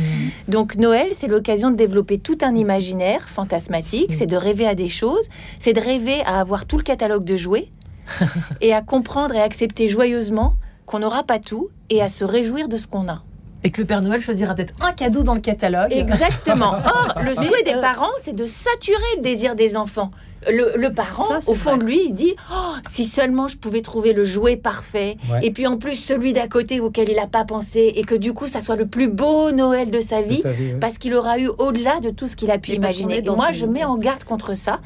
[0.51, 4.15] Donc Noël, c'est l'occasion de développer tout un imaginaire fantasmatique, mmh.
[4.17, 5.29] c'est de rêver à des choses,
[5.59, 7.69] c'est de rêver à avoir tout le catalogue de jouets,
[8.61, 12.77] et à comprendre et accepter joyeusement qu'on n'aura pas tout et à se réjouir de
[12.77, 13.21] ce qu'on a.
[13.63, 15.91] Et que le Père Noël choisira peut-être un cadeau dans le catalogue.
[15.91, 16.71] Exactement.
[16.85, 20.11] Or, le souhait des euh, parents, c'est de saturer le désir des enfants.
[20.47, 24.23] Le, parent, au fond de lui, il dit oh, si seulement je pouvais trouver le
[24.23, 28.03] jouet parfait, et puis en plus celui d'à côté auquel il n'a pas pensé, et
[28.03, 30.41] que du coup ça soit le plus beau Noël de sa vie,
[30.79, 33.21] parce qu'il aura eu au-delà de tout ce qu'il a pu imaginer.
[33.21, 34.79] moi, je mets en garde contre ça.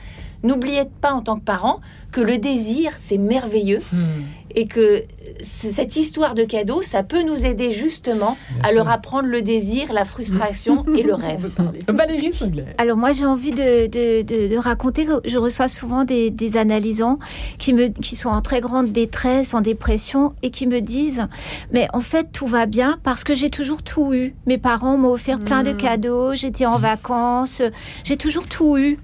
[0.44, 1.80] N'oubliez pas en tant que parent
[2.12, 4.22] que le désir, c'est merveilleux hmm.
[4.56, 5.04] et que
[5.42, 10.06] cette histoire de cadeau, ça peut nous aider justement à leur apprendre le désir, la
[10.06, 11.50] frustration et le rêve.
[11.88, 12.32] Valérie
[12.78, 17.20] Alors moi, j'ai envie de, de, raconter que je reçois souvent des, analysants
[17.58, 21.26] qui, me, qui sont en très grande détresse, en dépression et qui me disent,
[21.72, 24.36] mais en fait, tout va bien parce que j'ai toujours tout eu.
[24.46, 25.78] Mes parents m'ont offert plein de hmm.
[25.78, 27.62] cadeaux, j'étais en vacances,
[28.04, 29.00] j'ai toujours tout eu.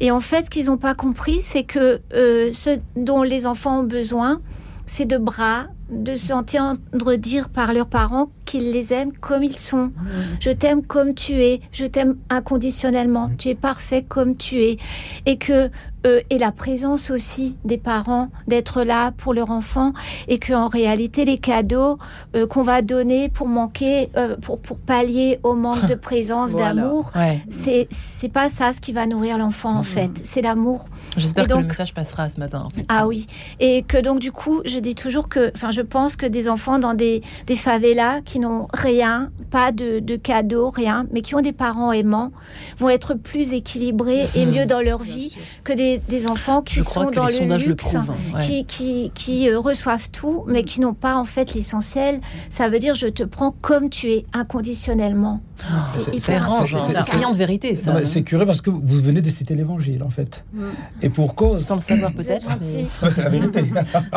[0.00, 3.80] Et en fait, ce qu'ils n'ont pas compris, c'est que euh, ce dont les enfants
[3.80, 4.40] ont besoin,
[4.86, 9.92] c'est de bras, de s'entendre dire par leurs parents qu'ils les aiment comme ils sont.
[10.40, 14.78] Je t'aime comme tu es, je t'aime inconditionnellement, tu es parfait comme tu es.
[15.26, 15.70] Et que
[16.06, 19.92] euh, et la présence aussi des parents, d'être là pour leur enfant,
[20.28, 21.98] et qu'en réalité, les cadeaux
[22.34, 27.10] euh, qu'on va donner pour manquer, euh, pour, pour pallier au manque de présence, d'amour,
[27.48, 30.86] c'est c'est pas ça ce qui va nourrir l'enfant en fait, c'est l'amour.
[31.16, 32.62] J'espère que le message passera ce matin.
[32.64, 32.84] En fait.
[32.88, 33.26] Ah oui,
[33.60, 36.78] et que donc du coup, je dis toujours que, enfin, je pense que des enfants
[36.78, 41.40] dans des, des favelas qui n'ont rien, pas de, de cadeaux, rien, mais qui ont
[41.40, 42.32] des parents aimants,
[42.78, 47.10] vont être plus équilibrés et mieux dans leur vie que des des, enfants qui sont
[47.10, 48.04] dans le luxe, hein,
[48.40, 52.20] qui, qui, qui euh, reçoivent tout, mais qui n'ont pas en fait l'essentiel.
[52.50, 55.40] Ça veut dire je te prends comme tu es, inconditionnellement.
[55.64, 58.04] Ah, c'est hyper C'est criant de vérité, ça.
[58.04, 60.44] C'est curieux parce que vous venez de citer l'évangile, en fait.
[60.52, 60.62] Mm.
[61.02, 61.64] Et pour cause.
[61.64, 62.48] Sans le savoir, peut-être.
[62.64, 63.64] c'est la vérité.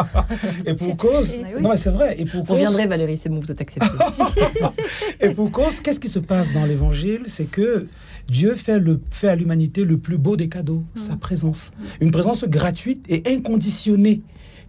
[0.65, 1.35] et pour cause.
[1.59, 2.15] Non, mais c'est vrai.
[2.17, 2.57] Et pour cause...
[2.57, 3.87] viendrait, Valérie, c'est bon, vous êtes acceptée.
[5.19, 7.23] et pour cause, qu'est-ce qui se passe dans l'évangile?
[7.27, 7.87] C'est que
[8.27, 10.99] Dieu fait, le, fait à l'humanité le plus beau des cadeaux, mm.
[10.99, 11.71] sa présence.
[12.01, 14.21] Une présence gratuite et inconditionnée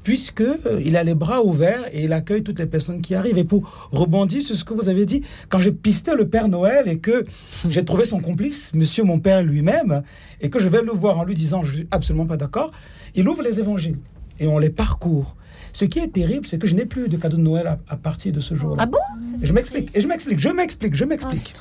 [0.07, 3.39] puisque euh, il a les bras ouverts et il accueille toutes les personnes qui arrivent.
[3.39, 6.87] Et pour rebondir sur ce que vous avez dit, quand j'ai pisté le Père Noël
[6.87, 7.71] et que mm.
[7.71, 10.03] j'ai trouvé son complice, Monsieur mon Père lui-même,
[10.41, 12.71] et que je vais le voir en lui disant je suis absolument pas d'accord,
[13.17, 13.99] il ouvre les évangiles
[14.39, 15.35] et on les parcourt.
[15.77, 18.33] Ce qui est terrible, c'est que je n'ai plus de cadeau de Noël à, partir
[18.33, 18.83] de ce jour-là.
[18.83, 18.97] Ah bon
[19.43, 21.53] Je m'explique, et je m'explique, je m'explique, je m'explique.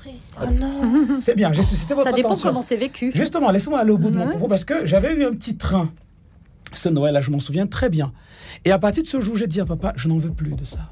[0.42, 1.20] Oh, non.
[1.20, 2.24] C'est bien, j'ai suscité votre attention.
[2.34, 3.12] Ça dépend comment c'est vécu.
[3.14, 5.92] Justement, laissez-moi aller au bout de mon propos, parce que j'avais eu un petit train.
[6.72, 8.14] Ce Noël-là, je m'en souviens très bien.
[8.64, 10.64] Et à partir de ce jour, j'ai dit à papa, je n'en veux plus de
[10.64, 10.92] ça.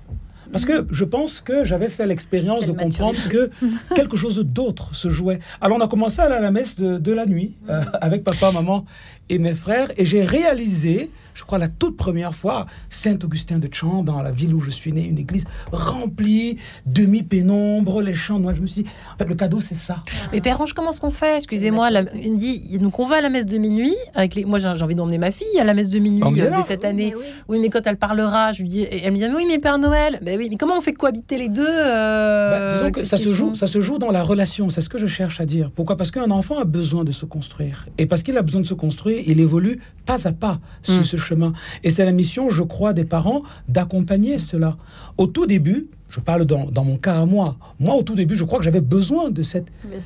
[0.52, 3.50] Parce que je pense que j'avais fait l'expérience de comprendre que
[3.96, 5.40] quelque chose d'autre se jouait.
[5.62, 8.52] Alors on a commencé à aller à la messe de, la nuit euh, avec papa,
[8.52, 8.86] maman
[9.30, 14.04] et mes frères, et j'ai réalisé je crois, la toute première fois, Saint-Augustin de Champ,
[14.04, 18.62] dans la ville où je suis né, une église remplie, demi-pénombre, les chants Moi, je
[18.62, 19.98] me suis dit, en fait, le cadeau, c'est ça.
[20.32, 21.38] Mais Père Ange, comment est-ce qu'on fait?
[21.38, 21.90] Excusez-moi,
[22.22, 23.96] il dit, donc on va à la messe de minuit.
[24.14, 24.46] Avec les...
[24.46, 27.16] Moi, j'ai envie d'emmener ma fille à la messe de minuit euh, dès cette année.
[27.48, 30.20] Oui, mais, quand elle parlera, je lui dis, elle me dit, oui, mais Père Noël,
[30.22, 33.34] ben oui, mais comment on fait cohabiter les deux euh, bah, Disons que ça se,
[33.34, 35.72] joue, ça se joue dans la relation, c'est ce que je cherche à dire.
[35.72, 35.98] Pourquoi?
[35.98, 37.88] Parce qu'un enfant a besoin de se construire.
[37.98, 41.04] Et parce qu'il a besoin de se construire, il évolue pas à pas sur hmm.
[41.04, 41.54] ce chemin.
[41.84, 44.78] Et c'est la mission, je crois, des parents d'accompagner cela.
[45.18, 47.56] Au tout début, je parle dans, dans, mon cas à moi.
[47.80, 49.66] Moi, au tout début, je crois que j'avais besoin de, cette,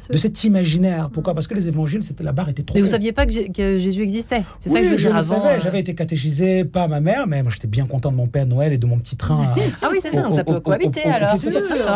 [0.10, 1.10] de cet imaginaire.
[1.10, 1.34] Pourquoi?
[1.34, 2.76] Parce que les évangiles, c'était la barre était trop.
[2.76, 5.46] Mais vous saviez pas que, Jésus existait C'est ça que je veux dire avant.
[5.46, 5.60] Euh.
[5.62, 8.72] J'avais été catéchisé par ma mère, mais moi, j'étais bien content de mon Père Noël
[8.72, 9.54] et de mon petit train.
[9.82, 10.22] ah oui, c'est ça.
[10.22, 11.36] donc ça peut cohabiter alors.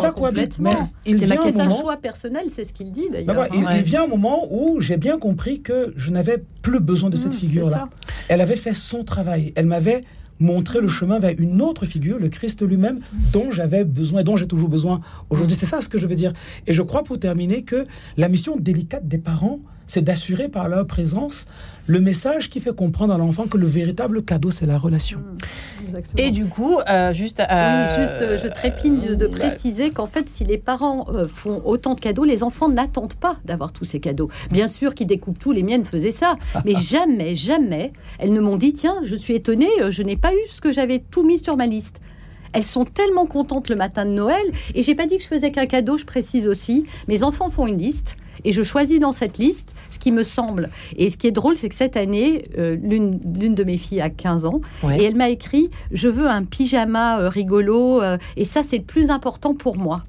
[0.01, 0.59] Ça cohabite.
[0.59, 1.79] Mais il vient un moment.
[1.79, 3.47] choix personnel, c'est ce qu'il dit d'ailleurs.
[3.53, 7.33] il, vient un moment où j'ai bien compris que je n'avais plus besoin de cette
[7.33, 7.87] mmh, figure-là.
[8.27, 9.53] Elle avait fait son travail.
[9.55, 10.03] Elle m'avait
[10.41, 12.99] montrer le chemin vers une autre figure, le Christ lui-même,
[13.31, 15.55] dont j'avais besoin et dont j'ai toujours besoin aujourd'hui.
[15.55, 16.33] C'est ça ce que je veux dire.
[16.67, 17.85] Et je crois, pour terminer, que
[18.17, 19.59] la mission délicate des parents,
[19.91, 21.47] c'est d'assurer par leur présence
[21.85, 25.19] le message qui fait comprendre à l'enfant que le véritable cadeau, c'est la relation.
[25.19, 30.29] Mmh, et du coup, euh, juste, euh, juste, euh, je trépigne de, préciser qu'en fait,
[30.29, 34.29] si les parents font autant de cadeaux, les enfants n'attendent pas d'avoir tous ces cadeaux.
[34.49, 38.55] Bien sûr qu'ils découpent tout, les miennes faisaient ça, mais jamais, jamais, elles ne m'ont
[38.55, 41.57] dit tiens, je suis étonnée, je n'ai pas eu ce que j'avais tout mis sur
[41.57, 41.97] ma liste.
[42.53, 44.43] Elles sont tellement contentes le matin de Noël.
[44.73, 46.85] Et j'ai pas dit que je faisais qu'un cadeau, je précise aussi.
[47.09, 50.69] Mes enfants font une liste et je choisis dans cette liste ce qui me semble.
[50.97, 53.19] Et ce qui est drôle, c'est que cette année, euh, l'une
[53.55, 57.29] de mes filles a 15 ans et elle m'a écrit Je veux un pyjama euh,
[57.29, 60.03] rigolo euh, et ça, c'est le plus important pour moi.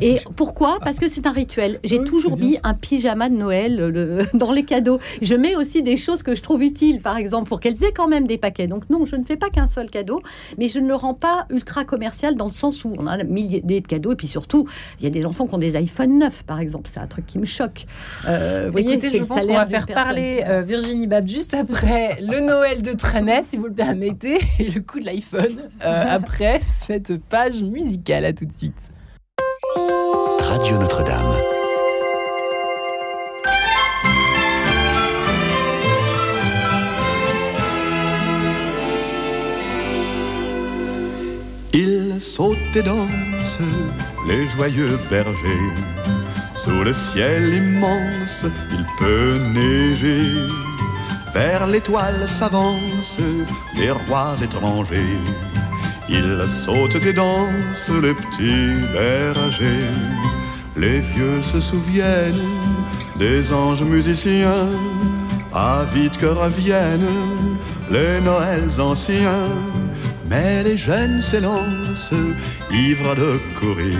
[0.00, 0.78] Et pourquoi?
[0.80, 1.80] Parce que c'est un rituel.
[1.84, 5.00] J'ai toujours mis un pyjama de Noël dans les cadeaux.
[5.22, 8.08] Je mets aussi des choses que je trouve utiles, par exemple, pour qu'elles aient quand
[8.08, 8.66] même des paquets.
[8.66, 10.22] Donc non, je ne fais pas qu'un seul cadeau,
[10.58, 13.60] mais je ne le rends pas ultra commercial dans le sens où on a milliers
[13.60, 14.12] de cadeaux.
[14.12, 14.66] Et puis surtout,
[14.98, 16.90] il y a des enfants qui ont des iPhone 9, par exemple.
[16.92, 17.86] C'est un truc qui me choque.
[18.26, 22.40] Euh, voyez, Écoutez, je pense qu'on va faire parler euh, Virginie Bab juste après le
[22.40, 27.22] Noël de Trenet, si vous le permettez, et le coup de l'iPhone euh, après cette
[27.22, 28.24] page musicale.
[28.24, 28.90] À tout de suite.
[29.76, 31.34] Radio Notre-Dame.
[41.72, 43.60] Ils sautent et dansent,
[44.26, 45.36] les joyeux bergers.
[46.54, 50.48] Sous le ciel immense, il peut neiger.
[51.32, 53.20] Vers l'étoile s'avancent
[53.76, 55.18] les rois étrangers
[56.10, 59.94] ils sautent et dansent les petits bergers.
[60.76, 62.48] Les vieux se souviennent
[63.18, 64.68] des anges musiciens.
[65.52, 67.16] À vite que reviennent
[67.90, 69.48] les Noëls anciens.
[70.28, 72.14] Mais les jeunes s'élancent,
[72.70, 73.98] ivres de courir,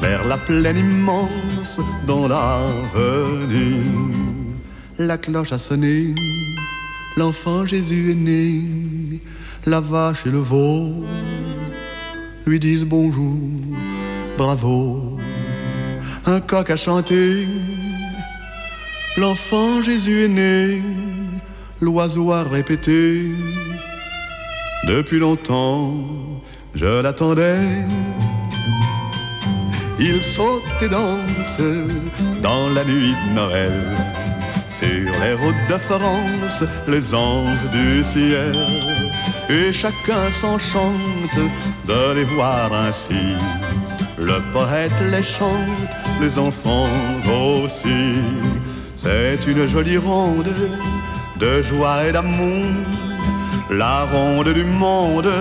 [0.00, 3.76] vers la plaine immense dans l'avenir.
[4.98, 6.12] La cloche a sonné
[7.16, 9.20] l'enfant Jésus est né,
[9.66, 11.04] la vache et le veau
[12.46, 13.38] lui disent bonjour,
[14.36, 15.18] bravo.
[16.26, 17.48] Un coq a chanté,
[19.16, 20.82] l'enfant Jésus est né,
[21.80, 23.32] l'oiseau a répété.
[24.86, 25.94] Depuis longtemps,
[26.74, 27.84] je l'attendais.
[30.00, 31.60] Il saute et danse
[32.42, 33.84] dans la nuit de Noël.
[34.68, 39.11] Sur les routes de France, les anges du ciel.
[39.50, 41.38] Et chacun s'enchante
[41.86, 43.36] de les voir ainsi.
[44.18, 46.88] Le poète les chante, les enfants
[47.64, 48.14] aussi.
[48.94, 50.52] C'est une jolie ronde
[51.38, 52.66] de joie et d'amour
[53.70, 55.32] la ronde du monde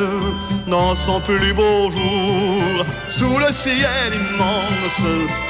[0.67, 5.03] dans son plus beau jour, sous le ciel immense,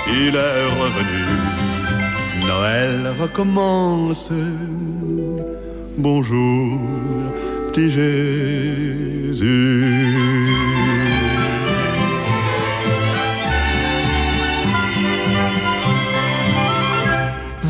[0.08, 1.26] il est revenu.
[2.48, 4.32] Noël recommence.
[5.98, 6.80] Bonjour,
[7.72, 9.42] petit Jésus.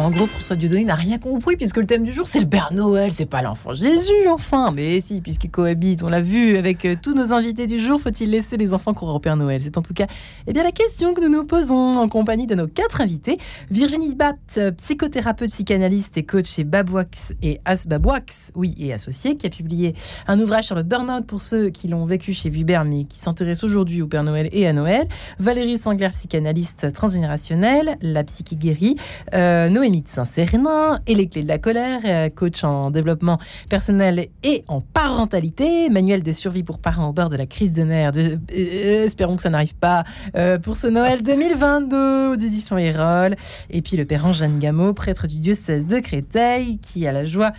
[0.02, 2.70] En gros, François Dieudonné n'a rien compris puisque le thème du jour, c'est le Père
[2.74, 4.72] Noël, c'est pas l'enfant Jésus, enfin.
[4.72, 8.32] Mais si, puisqu'il cohabite, on l'a vu avec euh, tous nos invités du jour, faut-il
[8.32, 9.62] laisser les enfants croire au Père Noël?
[9.62, 10.08] C'est en tout cas
[10.48, 13.38] eh bien, la question que nous nous posons en compagnie de nos quatre invités.
[13.70, 19.46] Virginie Bapt, psychothérapeute, psychanalyste et coach chez Babwax et As Babwax, oui, et associé, qui
[19.46, 19.94] a publié
[20.28, 23.64] un ouvrage sur le burn-out pour ceux qui l'ont vécu chez Vuber, mais qui s'intéresse
[23.64, 25.08] aujourd'hui au Père Noël et à Noël.
[25.40, 28.24] Valérie Sangler, psychanalyste transgénérationnelle, la
[28.54, 28.96] guérie.
[29.34, 29.91] Euh, Noémie
[31.08, 33.40] Et les clés de la colère, euh, coach en développement
[33.70, 37.84] personnel et en parentalité, manuel de survie pour parents au bord de la crise de
[37.84, 38.12] nerfs.
[38.12, 40.04] De, euh, espérons que ça n'arrive pas
[40.36, 43.36] euh, pour ce Noël 2022 aux éditions Erol.
[43.70, 47.52] Et puis le père Jeanne Gameau, prêtre du diocèse de Créteil, qui a la joie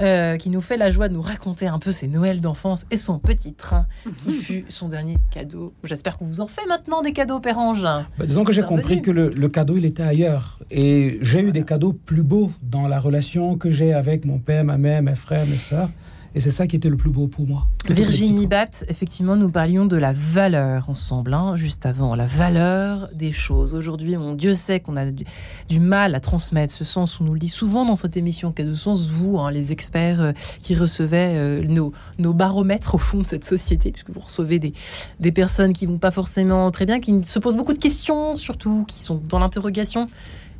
[0.00, 2.96] euh, qui nous fait la joie de nous raconter un peu ses Noëls d'enfance et
[2.96, 3.86] son petit train
[4.18, 5.72] qui fut son dernier cadeau.
[5.84, 7.82] J'espère qu'on vous en fait maintenant des cadeaux, Père Ange.
[7.82, 10.58] Bah, disons que j'ai compris que le, le, cadeau, il était ailleurs.
[10.70, 14.64] Et j'ai eu des cadeaux plus beaux dans la relation que j'ai avec mon père,
[14.64, 15.90] ma mère, mes frères, mes soeurs.
[16.36, 17.66] Et c'est ça qui était le plus beau pour moi.
[17.88, 23.32] Virginie Bapt, effectivement, nous parlions de la valeur ensemble, hein, juste avant, la valeur des
[23.32, 23.74] choses.
[23.74, 25.24] Aujourd'hui, mon Dieu sait qu'on a du,
[25.70, 27.18] du, mal à transmettre ce sens.
[27.22, 30.20] On nous le dit souvent dans cette émission, qu'a de sens vous, hein, les experts
[30.20, 34.58] euh, qui recevaient euh, nos, nos, baromètres au fond de cette société, puisque vous recevez
[34.58, 34.74] des,
[35.20, 38.84] des personnes qui vont pas forcément très bien, qui se posent beaucoup de questions, surtout,
[38.86, 40.06] qui sont dans l'interrogation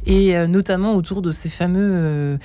[0.07, 2.37] et euh, notamment autour de ces fameux, euh,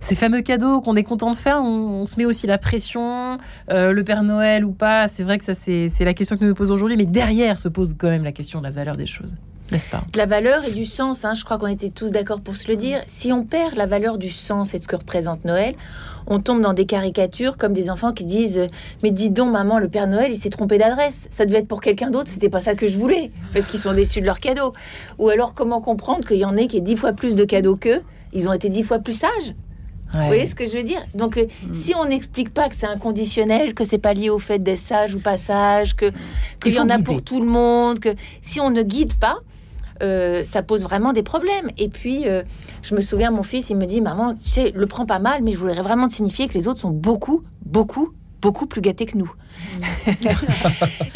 [0.00, 1.60] ces fameux cadeaux qu'on est content de faire.
[1.62, 3.38] On, se met aussi la pression,
[3.70, 5.06] euh, le Père Noël ou pas.
[5.06, 7.68] C'est vrai que ça, c'est la question que nous nous posons aujourd'hui, mais derrière se
[7.68, 9.34] pose quand même la question de la valeur des choses.
[9.70, 10.02] N'est-ce pas?
[10.12, 12.66] De la valeur et du sens, hein, je crois qu'on était tous d'accord pour se
[12.66, 13.02] le dire.
[13.06, 15.74] Si on perd la valeur du sens et de ce que représente Noël,
[16.30, 18.68] on tombe dans des caricatures comme des enfants qui disent
[19.02, 21.26] Mais dis donc, maman, le Père Noël, il s'est trompé d'adresse.
[21.28, 23.32] Ça devait être pour quelqu'un d'autre, c'était pas ça que je voulais.
[23.52, 24.72] Parce qu'ils sont déçus de leurs cadeaux.
[25.18, 27.76] Ou alors, comment comprendre qu'il y en ait qui aient dix fois plus de cadeaux
[27.76, 28.02] qu'eux
[28.32, 29.54] Ils ont été dix fois plus sages.
[30.14, 30.20] Ouais.
[30.20, 31.04] Vous voyez ce que je veux dire?
[31.14, 31.74] Donc, euh, mmh.
[31.74, 35.14] si on n'explique pas que c'est inconditionnel, que c'est pas lié au fait d'être sage
[35.14, 36.12] ou pas sage, que
[36.62, 37.04] qu'il y en a guider.
[37.04, 39.38] pour tout le monde, que si on ne guide pas,
[40.02, 41.68] euh, ça pose vraiment des problèmes.
[41.78, 42.42] Et puis, euh,
[42.82, 45.42] je me souviens, mon fils, il me dit, maman, tu sais, le prends pas mal,
[45.42, 49.06] mais je voudrais vraiment te signifier que les autres sont beaucoup, beaucoup, beaucoup plus gâtés
[49.06, 49.32] que nous.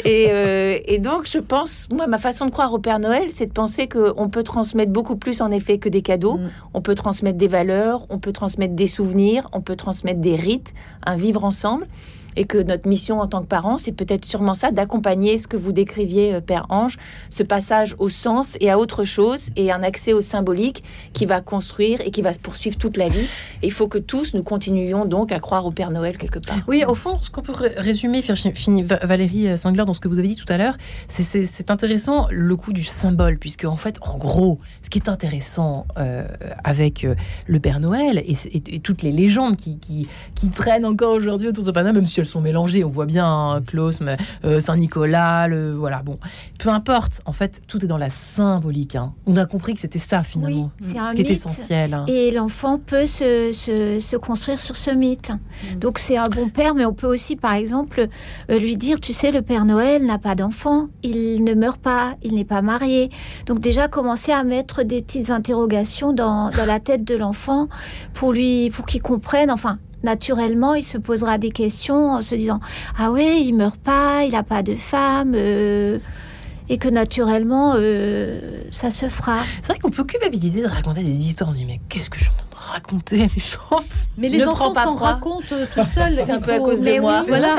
[0.05, 3.47] et, euh, et, donc, je pense, moi, ma façon de croire au Père Noël, c'est
[3.47, 6.37] de penser qu'on peut transmettre beaucoup plus, en effet, que des cadeaux.
[6.37, 6.49] Mm.
[6.73, 10.73] On peut transmettre des valeurs, on peut transmettre des souvenirs, on peut transmettre des rites,
[11.05, 11.87] un vivre ensemble
[12.35, 15.57] et que notre mission en tant que parents, c'est peut-être sûrement ça, d'accompagner ce que
[15.57, 16.97] vous décriviez, euh, Père Ange,
[17.29, 20.83] ce passage au sens et à autre chose, et un accès au symbolique
[21.13, 23.27] qui va construire et qui va se poursuivre toute la vie.
[23.63, 26.59] Il faut que tous nous continuions donc à croire au Père Noël quelque part.
[26.67, 28.23] Oui, au fond, ce qu'on peut résumer,
[29.01, 30.77] Valérie Singler, dans ce que vous avez dit tout à l'heure,
[31.07, 35.85] c'est intéressant le coup du symbole, puisque en fait, en gros, ce qui est intéressant
[35.97, 36.27] euh,
[36.63, 37.15] avec euh,
[37.47, 40.07] le Père Noël et, toutes les légendes qui,
[40.53, 42.83] traînent encore aujourd'hui autour de Père Noël, même si elles sont mélangées.
[42.83, 43.99] On voit bien hein, Klaus,
[44.43, 46.01] euh, Saint-Nicolas, le voilà.
[46.01, 46.17] Bon,
[46.57, 47.21] peu importe.
[47.25, 48.95] En fait, tout est dans la symbolique.
[48.95, 49.13] Hein.
[49.27, 51.93] On a compris que c'était ça finalement, oui, qui est essentiel.
[51.93, 52.05] Hein.
[52.07, 55.29] Et l'enfant peut se, se, se, construire sur ce mythe.
[55.29, 55.75] Mm.
[55.79, 58.07] Donc c'est un bon père, mais on peut aussi, par exemple,
[58.49, 62.15] euh, lui dire, tu sais, le Père Noël n'a pas d'enfant, il ne meurt pas,
[62.23, 63.11] il n'est pas marié.
[63.45, 67.67] Donc déjà commencer à mettre des petites interrogations dans, dans la tête de l'enfant
[68.13, 69.51] pour lui, pour qu'il comprenne.
[69.51, 72.61] Enfin, naturellement, il se posera des questions en se disant
[72.97, 75.33] Ah ouais, il meurt pas, il n'a pas de femme.
[75.35, 75.99] Euh...
[76.69, 79.37] et que naturellement, euh, ça se fera.
[79.61, 81.49] C'est vrai qu'on peut culpabiliser de raconter des histoires.
[81.49, 83.29] On se dit, mais qu'est-ce que je suis en train de raconter
[84.17, 86.19] Mais les enfants s'en racontent euh, tout seuls.
[86.25, 87.23] C'est un peu à cause de moi.
[87.27, 87.55] voilà.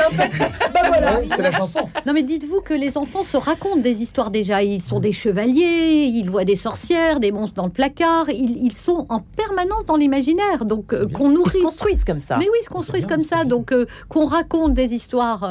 [0.73, 1.89] bah voilà, c'est la chanson.
[2.05, 4.63] Non, mais dites-vous que les enfants se racontent des histoires déjà.
[4.63, 8.29] Ils sont des chevaliers, ils voient des sorcières, des monstres dans le placard.
[8.29, 10.65] Ils, ils sont en permanence dans l'imaginaire.
[10.65, 11.55] Donc, euh, qu'on nourrisse.
[11.55, 12.37] Ils se construisent comme ça.
[12.37, 13.45] Mais oui, ils se construisent comme ça.
[13.45, 15.43] Donc, euh, qu'on raconte des histoires.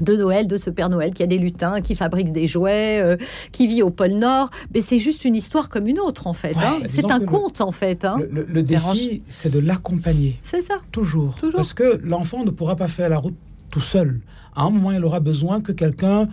[0.00, 3.16] De Noël, de ce Père Noël qui a des lutins, qui fabrique des jouets, euh,
[3.52, 4.50] qui vit au pôle Nord.
[4.74, 6.54] Mais c'est juste une histoire comme une autre, en fait.
[6.56, 6.78] Ouais, hein.
[6.82, 8.04] bah, C'est un le- conte, en fait.
[8.04, 8.16] hein.
[8.18, 10.40] Le, le- le défi, c'est de l'accompagner.
[10.42, 10.74] C'est ça.
[10.92, 11.34] Toujours.
[11.34, 11.56] Toujours.
[11.56, 13.36] Parce que l'enfant ne pourra pas faire la route
[13.70, 14.20] tout seul.
[14.54, 16.28] À un moment, il aura besoin que quelqu'un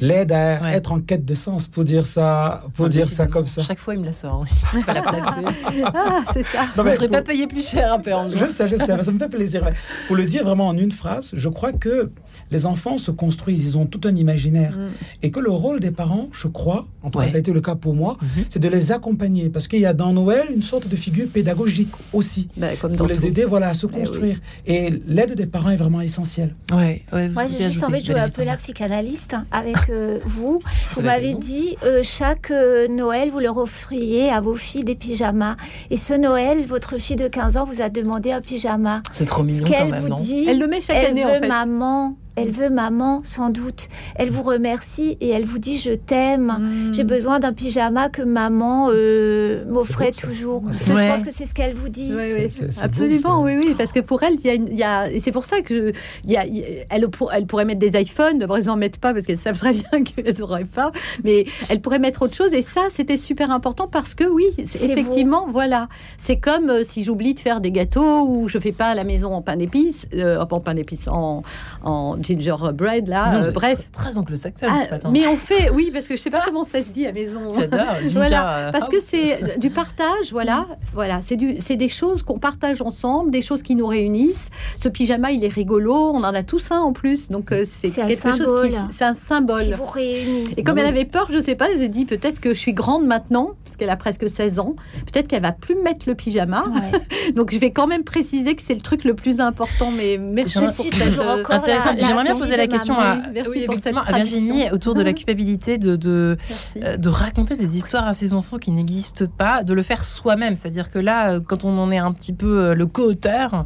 [0.00, 0.72] l'aide à Ouais.
[0.74, 3.62] être en quête de sens, pour dire ça, pour dire ça comme ça.
[3.62, 4.44] Chaque fois, il me la sort.
[4.74, 5.82] Il faut pas la placer.
[5.94, 6.62] Ah, c'est ça.
[6.62, 8.68] Non, On mais ne serait pour- pas payé plus cher un peu en Je sais,
[8.68, 9.68] je sais, ça me fait plaisir.
[10.06, 12.10] Pour le dire vraiment en une phrase, je crois que
[12.50, 14.76] les enfants se construisent, ils ont tout un imaginaire.
[15.22, 17.24] Et que le rôle des parents, je crois, en tout Ouais.
[17.26, 18.44] cas ça a été le cas pour moi, Mhm.
[18.48, 19.48] c'est de les accompagner.
[19.50, 23.06] Parce qu'il y a dans Noël une sorte de figure pédagogique aussi, Bah, comme pour
[23.06, 23.26] les tout.
[23.26, 23.94] aider voilà, à se Eh oui.
[24.00, 24.38] construire.
[24.66, 26.54] Et l'aide des parents est vraiment essentielle.
[26.72, 30.18] Ouais, ouais, Moi, j'ai juste envie de jouer un peu la psychanalyste hein, avec euh,
[30.26, 30.58] vous.
[30.92, 34.94] Vous avez m'avez dit, euh, chaque euh, Noël, vous leur offriez à vos filles des
[34.94, 35.56] pyjamas.
[35.90, 39.02] Et ce Noël, votre fille de 15 ans vous a demandé un pyjama.
[39.12, 41.22] C'est trop mignon quand qu'elle même, vous non dit, Elle le met chaque elle année,
[41.24, 41.48] veut en fait.
[41.48, 42.16] maman.
[42.36, 43.88] Elle veut maman, sans doute.
[44.16, 46.56] Elle vous remercie et elle vous dit je t'aime.
[46.90, 46.94] Mm.
[46.94, 50.64] J'ai besoin d'un pyjama que maman euh, m'offrait toujours.
[50.72, 52.10] Je pense que c'est ce qu'elle vous dit.
[52.12, 52.48] Oui,
[52.82, 55.20] Absolument, oui, oui, parce que pour elle, il y a, une- il y a- et
[55.20, 55.92] c'est pour ça que
[56.24, 58.38] je- y a, il y a- elle, pour- elle pourrait mettre des iPhones.
[58.38, 60.90] D'abord, ils n'en mettent pas parce qu'elles savent très bien qu'elles n'auraient pas,
[61.22, 62.52] mais elle pourrait mettre autre chose.
[62.52, 67.34] Et ça, c'était super important parce que oui, effectivement, voilà, c'est comme euh, si j'oublie
[67.34, 70.40] de faire des gâteaux ou je fais pas à la maison en pain d'épices, euh,
[70.40, 71.42] en pain d'épices, en,
[71.84, 73.32] en gingerbread là.
[73.40, 73.78] Non, euh, bref.
[73.92, 75.10] Très très anglo-saxonne Ah, ce matin.
[75.12, 77.52] mais on fait, oui, parce que je sais pas comment ça se dit à maison.
[77.52, 77.80] J'adore.
[78.02, 82.22] Ginger, Voilà, euh, parce que c'est du partage, voilà, voilà, c'est du, c'est des choses
[82.22, 84.48] qu'on partage ensemble, des choses qui nous réunissent.
[84.80, 87.88] Ce pyjama, il est rigolo, on en a tous un en plus, donc euh, c'est
[87.88, 88.68] C'est un quelque chose symbole.
[88.70, 89.74] qui, c'est un Qui symbole.
[89.76, 90.48] vous réunit.
[90.56, 90.80] Et comme Oui.
[90.82, 93.50] elle avait peur, je sais pas, elle s'est dit peut-être que je suis grande maintenant,
[93.64, 94.74] parce qu'elle a presque 16 ans,
[95.12, 96.64] peut-être qu'elle va plus mettre le pyjama.
[96.68, 97.32] Ouais.
[97.34, 99.90] Donc je vais quand même préciser que c'est le truc le plus important.
[99.90, 101.80] Mais merci pour Je suis cette, toujours euh, encore la
[102.14, 103.16] J'aimerais bien poser la question à,
[103.50, 108.32] oui, effectivement, Virginie autour de la culpabilité de, euh, de raconter des histoires à ses
[108.34, 110.56] enfants qui n'existent pas, de le faire soi-même.
[110.56, 113.64] C'est-à-dire que là, euh, quand on en est un petit peu euh, le co-auteur,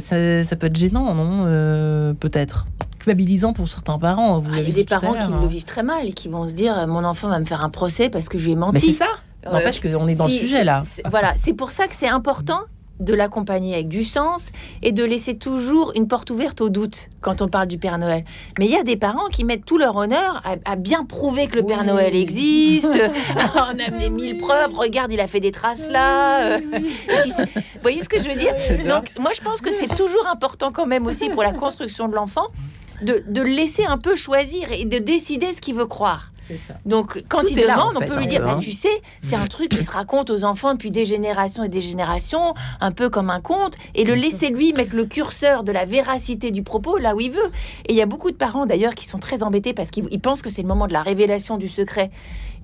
[0.00, 2.66] ça, ça peut être gênant, non Euh, Peut-être?
[2.98, 4.38] Culpabilisant pour certains parents.
[4.40, 5.46] Vous Ah, Il y a des parents qui l'heure, le hein.
[5.46, 8.08] vivent très mal et qui vont se dire mon enfant va me faire un procès
[8.10, 8.86] parce que je lui ai Mais menti.
[8.86, 9.06] c'est ça.
[9.46, 10.82] Euh, N'empêche qu'on est dans si- le sujet là.
[11.08, 12.60] Voilà, c'est pour ça que c'est important
[13.00, 14.50] de l'accompagner avec du sens
[14.82, 18.24] et de laisser toujours une porte ouverte au doute quand on parle du Père Noël.
[18.58, 21.46] Mais il y a des parents qui mettent tout leur honneur à, à bien prouver
[21.46, 21.76] que le Père.
[21.84, 22.94] Noël existe,
[23.54, 24.74] à en amener mille preuves.
[24.74, 26.58] Regarde, il a fait des traces là.
[27.22, 28.54] si Vous voyez ce que je veux dire.
[28.86, 32.14] Donc, moi, je pense que c'est toujours important quand même aussi pour la construction de
[32.14, 32.46] l'enfant
[33.02, 36.32] de, de laisser un peu choisir et de décider ce qu'il veut croire.
[36.46, 36.74] Ça.
[36.84, 38.60] Donc, quand Tout il est là, demande, on fait, peut lui dire peu, bah, hein.
[38.60, 41.80] Tu sais, c'est un truc qui se raconte aux enfants depuis des générations et des
[41.80, 45.84] générations, un peu comme un conte, et le laisser lui mettre le curseur de la
[45.84, 47.50] véracité du propos là où il veut.
[47.86, 50.20] Et il y a beaucoup de parents d'ailleurs qui sont très embêtés parce qu'ils ils
[50.20, 52.10] pensent que c'est le moment de la révélation du secret.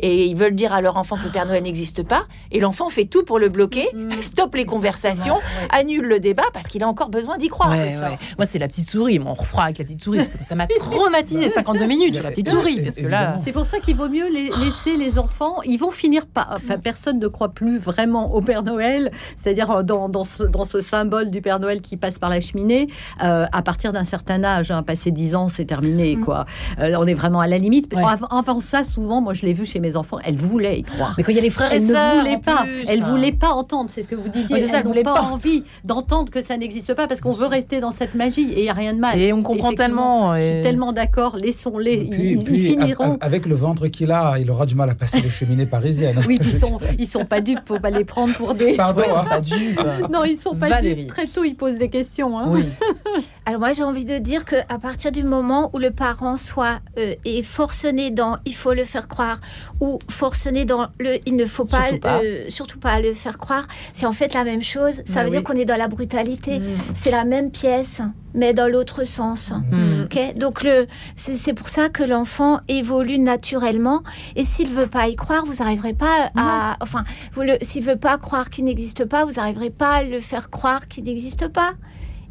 [0.03, 2.24] Et ils veulent dire à leur enfant que le Père Noël n'existe pas.
[2.50, 3.86] Et l'enfant fait tout pour le bloquer,
[4.20, 5.36] stoppe les conversations,
[5.70, 7.70] annule le débat parce qu'il a encore besoin d'y croire.
[7.70, 8.18] Ouais, ouais.
[8.38, 9.18] Moi, c'est la petite souris.
[9.18, 12.30] Moi, on refera avec la petite souris parce que ça m'a traumatisé 52 minutes la
[12.30, 12.80] petite souris.
[12.82, 13.42] Parce que là, Évidemment.
[13.44, 15.57] C'est pour ça qu'il vaut mieux les- laisser les enfants.
[15.64, 16.59] Ils vont finir par.
[16.62, 20.64] Enfin, personne ne croit plus vraiment au Père Noël, c'est-à-dire euh, dans, dans, ce, dans
[20.64, 22.88] ce symbole du Père Noël qui passe par la cheminée.
[23.22, 26.46] euh, à partir d'un certain âge, hein, passé 10 ans, c'est terminé, quoi.
[26.78, 27.92] Euh, on est vraiment à la limite.
[27.94, 28.03] Ouais.
[28.05, 31.14] Avant, avant ça, souvent, moi, je l'ai vu chez mes enfants, elles voulaient y croire.
[31.16, 32.84] mais quand il y a les frères et Elles ne sœurs, voulaient en pas, plus,
[32.88, 33.11] elles hein.
[33.11, 34.59] voulaient pas entendre, c'est ce que vous disiez.
[34.66, 35.20] Ça, elles n'ont voulaient pas, pas.
[35.22, 38.64] envie d'entendre que ça n'existe pas parce qu'on veut rester dans cette magie et il
[38.64, 39.18] y a rien de mal.
[39.20, 40.34] Et on comprend tellement.
[40.36, 43.18] Je suis et- tellement d'accord, laissons-les, Et ils, puis, ils puis, finiront.
[43.20, 46.20] avec le ventre qu'il a, il aura du mal à passer les cheminées parisiennes.
[46.26, 48.74] Oui, ils sont, ils sont pas dupes, faut pas les prendre pour des.
[48.74, 49.01] Pardon.
[49.01, 49.26] Ouais, ils sont hein.
[49.28, 49.80] pas dupes.
[50.11, 51.03] Non, ils sont pas Valérie.
[51.05, 51.09] dupes.
[51.09, 52.38] Très tôt, ils posent des questions.
[52.38, 52.45] Hein.
[52.49, 52.64] Oui.
[53.45, 56.78] Alors moi j'ai envie de dire que à partir du moment où le parent soit
[56.97, 59.40] euh, est forcené dans il faut le faire croire
[59.82, 62.20] ou forcené dans le il ne faut pas Surtout pas.
[62.22, 65.02] euh, surtout pas le faire croire, c'est en fait la même chose.
[65.06, 66.60] Ça Bah veut dire qu'on est dans la brutalité.
[66.60, 66.64] Mm.
[66.94, 68.00] C'est la même pièce
[68.34, 69.52] mais dans l'autre sens.
[69.70, 70.04] Mm.
[70.04, 74.02] Ok, donc le, c'est c'est pour ça que l'enfant évolue naturellement.
[74.36, 77.02] Et s'il veut pas y croire, vous n'arriverez pas à, enfin,
[77.34, 80.48] vous le, s'il veut pas croire qu'il n'existe pas, vous n'arriverez pas à le faire
[80.48, 81.72] croire qu'il n'existe pas.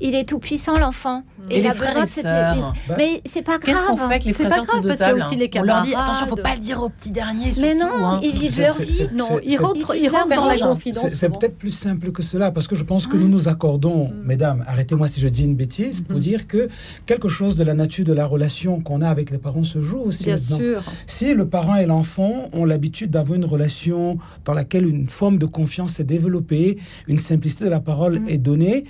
[0.02, 1.24] Il est tout puissant l'enfant.
[1.50, 2.24] Et, il a besoin de cette...
[2.24, 3.62] Bah, mais c'est pas grave.
[3.62, 6.26] Qu'est-ce qu'on fait avec les frères de parce table aussi les On leur dit attention,
[6.28, 7.52] faut pas le dire au petit dernier.
[7.60, 8.20] Mais non, hein.
[8.24, 9.08] ils vivent leur vie.
[9.14, 11.06] Non, ils rentrent, ils rentrent dans la confidence.
[11.14, 14.26] C'est peut-être plus simple que cela parce que je pense que nous nous accordons, mm.
[14.26, 16.22] mesdames, arrêtez-moi si je dis une bêtise, pour mm-hmm.
[16.22, 16.70] dire que
[17.06, 20.00] quelque chose de la nature de la relation qu'on a avec les parents se joue
[20.00, 20.26] aussi.
[20.26, 20.84] Bien sûr.
[21.08, 25.46] Si le parent et l'enfant ont l'habitude d'avoir une relation dans laquelle une forme de
[25.46, 26.78] confiance s'est développée,
[27.08, 28.30] une simplicité de la parole mm.
[28.30, 28.86] est donnée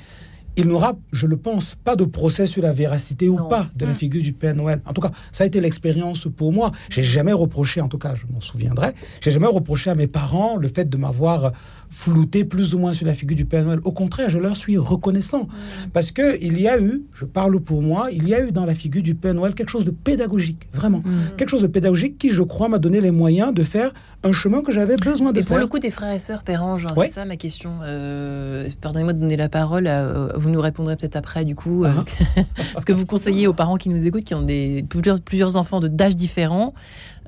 [0.62, 3.94] il n'aura, je le pense, pas de procès sur la véracité ou pas de la
[3.94, 3.96] mm.
[3.96, 4.80] figure du Père Noël.
[4.86, 6.72] En tout cas, ça a été l'expérience pour moi.
[6.90, 10.58] J'ai jamais reproché, en tout cas, je m'en souviendrai, j'ai jamais reproché à mes parents
[10.58, 11.52] le fait de m'avoir
[11.90, 13.80] flouté plus ou moins sur la figure du Père Noël.
[13.84, 15.90] Au contraire, je leur suis reconnaissant mm.
[15.94, 18.66] parce que il y a eu, je parle pour moi, il y a eu dans
[18.66, 21.36] la figure du Père Noël quelque chose de pédagogique, vraiment, mm.
[21.38, 23.92] quelque chose de pédagogique qui, je crois, m'a donné les moyens de faire
[24.24, 25.50] un chemin que j'avais besoin de et faire.
[25.50, 27.80] Pour le coup, des frères et sœurs, Père Ange, hein, c'est ça ma question.
[27.84, 29.90] Euh, pardonnez-moi de donner la parole.
[30.36, 31.92] vous nous répondrez peut-être après, du coup, euh,
[32.38, 32.42] ah.
[32.80, 35.80] ce que vous conseillez aux parents qui nous écoutent, qui ont des plusieurs, plusieurs enfants
[35.80, 36.74] de d'âge différents.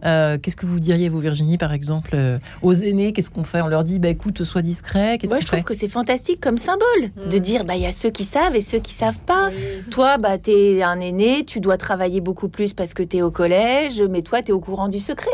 [0.05, 3.13] Euh, qu'est-ce que vous diriez, vous, Virginie, par exemple, euh, aux aînés?
[3.13, 3.61] Qu'est-ce qu'on fait?
[3.61, 5.17] On leur dit, bah, écoute, sois discret.
[5.25, 7.39] Moi, je trouve que c'est fantastique comme symbole de mm.
[7.39, 9.49] dire, bah, il y a ceux qui savent et ceux qui savent pas.
[9.91, 13.21] Toi, bah, tu es un aîné, tu dois travailler beaucoup plus parce que tu es
[13.21, 15.29] au collège, mais toi, tu es au courant du secret.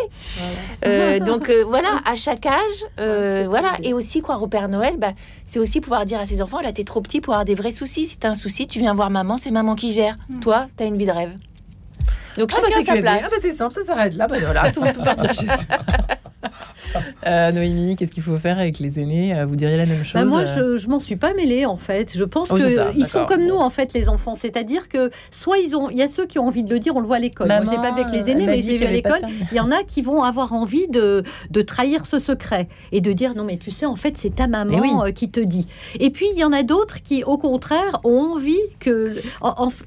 [0.86, 3.72] Euh, donc, voilà, à chaque âge, voilà.
[3.84, 5.14] Et aussi, croire au Père Noël, bah,
[5.46, 7.56] c'est aussi pouvoir dire à ses enfants, là, tu es trop petit pour avoir des
[7.56, 8.06] vrais soucis.
[8.06, 10.16] Si tu as un souci, tu viens voir maman, c'est maman qui gère.
[10.30, 10.40] Mm.
[10.42, 11.32] Toi, tu as une vie de rêve.
[12.40, 13.22] Donc ah bah chacun sa place.
[13.26, 14.26] Ah bah c'est simple, ça s'arrête là.
[14.28, 15.58] Bah voilà, tout le monde peut partir chez ça.
[17.28, 19.38] Euh, Noémie, qu'est-ce qu'il faut faire avec les aînés?
[19.38, 20.78] Euh, Vous diriez la même bah, chose Moi, euh?
[20.78, 22.18] je, je m'en suis pas mêlée en fait.
[22.18, 24.36] Je pense oh, qu'ils sont comme nous en fait, les enfants.
[24.36, 26.96] C'est-à-dire que soit ils ont, il y a ceux qui ont envie de le dire,
[26.96, 27.48] on le voit à l'école.
[27.48, 29.22] Moi, j'ai pas avec les aînés, mais j'ai vu à l'école.
[29.52, 33.12] Il y en a qui vont avoir envie de, de trahir ce secret et de
[33.12, 35.68] dire non mais tu sais en fait c'est ta maman eh qui te dit.
[36.00, 39.16] Et puis il y en a d'autres qui au contraire ont envie que,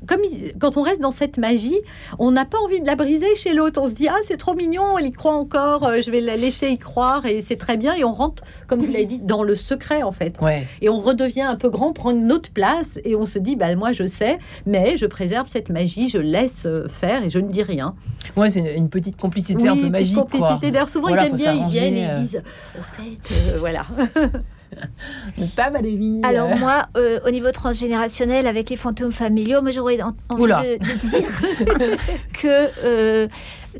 [0.06, 0.20] comme
[0.60, 1.78] quand on reste dans cette magie,
[2.18, 3.80] on n'a pas envie de la briser chez l'autre.
[3.82, 6.68] On se dit ah c'est trop mignon, elle y croit encore, je vais la laisser
[6.68, 7.94] y croire et c'est très bien.
[7.94, 10.36] Et on rentre, comme vous l'avez dit, dans le secret en fait.
[10.80, 13.74] Et on redevient un peu grand, prend une autre place et on se dit, bah,
[13.76, 17.50] moi je sais, mais je préserve cette magie, je laisse euh, faire et je ne
[17.50, 17.94] dis rien.
[18.36, 20.16] Ouais, c'est une petite complicité un peu magique.
[20.16, 20.70] complicité.
[20.70, 22.20] D'ailleurs, souvent ils aiment bien, ils viennent et ils euh.
[22.20, 22.42] disent,
[22.78, 23.86] au fait, euh, voilà.
[25.36, 26.20] N'est-ce pas, Valérie?
[26.22, 26.84] Alors, moi,
[27.26, 29.98] au niveau transgénérationnel, avec les fantômes familiaux, moi, j'aurais
[30.30, 31.98] envie de, de, dire
[32.32, 33.28] que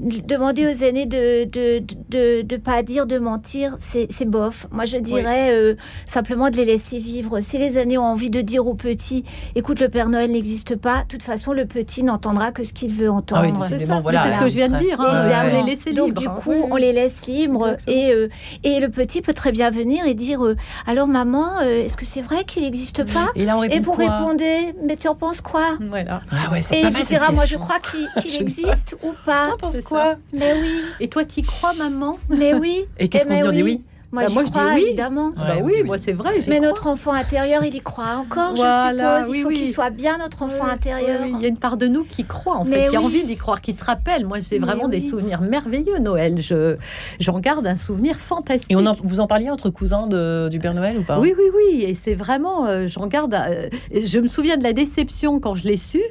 [0.00, 4.66] demander aux aînés de de, de, de pas dire, de mentir, c'est bof.
[4.70, 5.74] Moi, je dirais euh,
[6.06, 7.40] simplement de les laisser vivre.
[7.40, 9.24] Si les aînés ont envie de dire aux petits,
[9.54, 12.92] écoute, le Père Noël n'existe pas, de toute façon, le petit n'entendra que ce qu'il
[12.92, 13.58] veut entendre.
[13.60, 14.00] Ah c'est ça.
[14.00, 14.38] Voilà.
[14.38, 15.00] ce que je viens de dire.
[15.00, 15.48] Hein.
[15.50, 16.06] on les laisse libres.
[16.06, 17.76] Donc, du coup, on les laisse libres.
[17.86, 18.28] Et, euh,
[18.64, 22.22] et le petit peut très bien venir et dire euh, Alors, maman, est-ce que c'est
[22.22, 25.76] vrai qu'il n'existe pas Et là, on Et vous répondez Mais tu en penses quoi?
[25.88, 26.22] Voilà.
[26.30, 29.44] Ah et il vous dira Moi, je crois qu'il existe ou pas
[29.82, 30.80] quoi Mais oui.
[31.00, 32.18] Et toi, tu crois, maman?
[32.28, 32.84] Mais oui.
[32.98, 34.82] Et qu'est-ce qu'on dit oui moi, bah, je, crois, dis oui.
[34.88, 35.30] évidemment.
[35.34, 36.34] bah oui, moi c'est vrai.
[36.46, 39.36] Mais notre enfant intérieur, il y croit encore, je suppose.
[39.36, 41.22] il faut qu'il soit bien notre enfant intérieur.
[41.24, 43.36] il y a une part de nous qui croit, en fait, qui a envie d'y
[43.36, 44.26] croire, qui se rappelle.
[44.26, 46.40] Moi, j'ai vraiment des souvenirs merveilleux, Noël.
[46.42, 46.76] Je,
[47.20, 48.70] j'en garde un souvenir fantastique.
[48.70, 51.18] Et on vous en parliez entre cousins de, du Père Noël ou pas?
[51.18, 51.82] Oui, oui, oui.
[51.84, 53.34] Et c'est vraiment, euh, j'en garde.
[53.34, 56.02] Euh, je me souviens de la déception quand je l'ai su.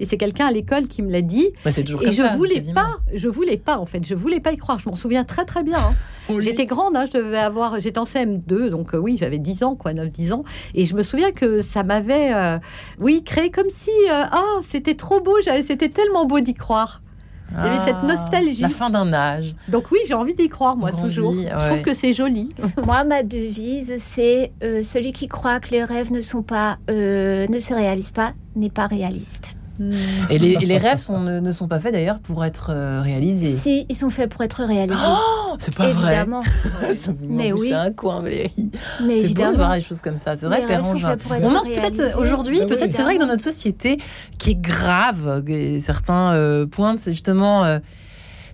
[0.00, 1.50] Et c'est quelqu'un à l'école qui me l'a dit.
[1.64, 4.78] Bah, et je voulais pas, je voulais pas en fait, je voulais pas y croire.
[4.78, 5.78] Je m'en souviens très très bien.
[5.78, 5.94] Hein.
[6.38, 9.74] J'étais grande, hein, je devais avoir, j'étais en CM2, donc euh, oui, j'avais 10 ans,
[9.74, 10.44] quoi, 9-10 ans.
[10.74, 12.58] Et je me souviens que ça m'avait, euh,
[12.98, 17.02] oui, créé comme si, euh, ah, c'était trop beau, c'était tellement beau d'y croire.
[17.52, 18.62] Il y avait cette ah, nostalgie.
[18.62, 19.56] La fin d'un âge.
[19.66, 21.32] Donc oui, j'ai envie d'y croire, moi, toujours.
[21.32, 22.54] Je trouve que c'est joli.
[22.86, 27.74] moi, ma devise, c'est celui qui croit que les rêves ne sont pas, ne se
[27.74, 29.56] réalisent pas, n'est pas réaliste.
[30.30, 33.56] Et les, rêves sont, ne, sont pas faits d'ailleurs pour être euh, réalisés.
[33.56, 34.98] Si, ils sont faits pour être réalisés.
[35.06, 36.40] Oh, c'est pas évidemment.
[36.80, 36.94] vrai.
[37.22, 37.68] mais oui.
[37.68, 38.70] C'est un coin, Valérie.
[38.98, 40.36] C'est beau de voir des choses comme ça.
[40.36, 40.82] C'est vrai, Père
[41.42, 43.98] On manque peut-être aujourd'hui, bah peut-être c'est vrai que dans notre société
[44.38, 45.42] qui est grave,
[45.82, 47.64] certains euh, pointent, c'est justement.
[47.64, 47.78] Euh,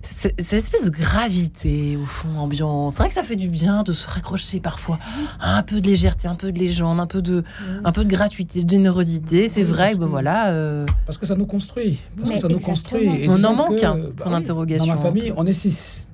[0.01, 2.91] cette espèce de gravité au fond ambiant.
[2.91, 4.99] C'est vrai que ça fait du bien de se raccrocher parfois
[5.39, 7.43] à un peu de légèreté, un peu de légende, un peu de,
[7.83, 9.47] un peu de gratuité, de générosité.
[9.47, 10.51] C'est vrai que ben voilà.
[10.51, 11.99] Euh, Parce que ça nous construit.
[12.17, 13.27] Parce que ça nous construit.
[13.27, 14.87] on en manque un bah point d'interrogation.
[14.87, 16.07] Dans ma famille, on est six.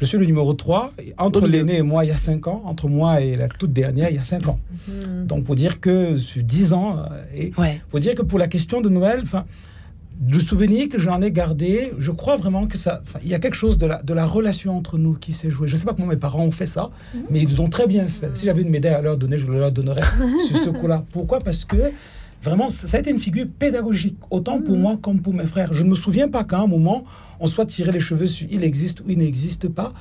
[0.00, 0.92] Je suis le numéro 3.
[1.18, 2.62] Entre l'aîné et moi, il y a 5 ans.
[2.66, 4.60] Entre moi et la toute dernière, il y a 5 ans.
[4.86, 5.26] Mhm.
[5.26, 7.52] Donc, pour dire que sur 10 ans, euh, et
[7.90, 9.44] pour dire que pour la question de Noël, enfin,
[10.18, 13.02] du souvenir que j'en ai gardé, je crois vraiment que ça.
[13.22, 15.68] Il y a quelque chose de la, de la relation entre nous qui s'est joué.
[15.68, 16.90] Je ne sais pas comment mes parents ont fait ça,
[17.30, 18.36] mais ils ont très bien fait.
[18.36, 20.02] Si j'avais une médaille à leur donner, je leur donnerais
[20.48, 21.04] sur ce coup-là.
[21.12, 21.38] Pourquoi?
[21.38, 21.92] Parce que
[22.42, 24.80] vraiment, ça a été une figure pédagogique, autant pour mm.
[24.80, 25.72] moi comme pour mes frères.
[25.72, 27.04] Je ne me souviens pas qu'à un moment,
[27.38, 29.92] on soit tiré les cheveux sur il existe ou il n'existe pas,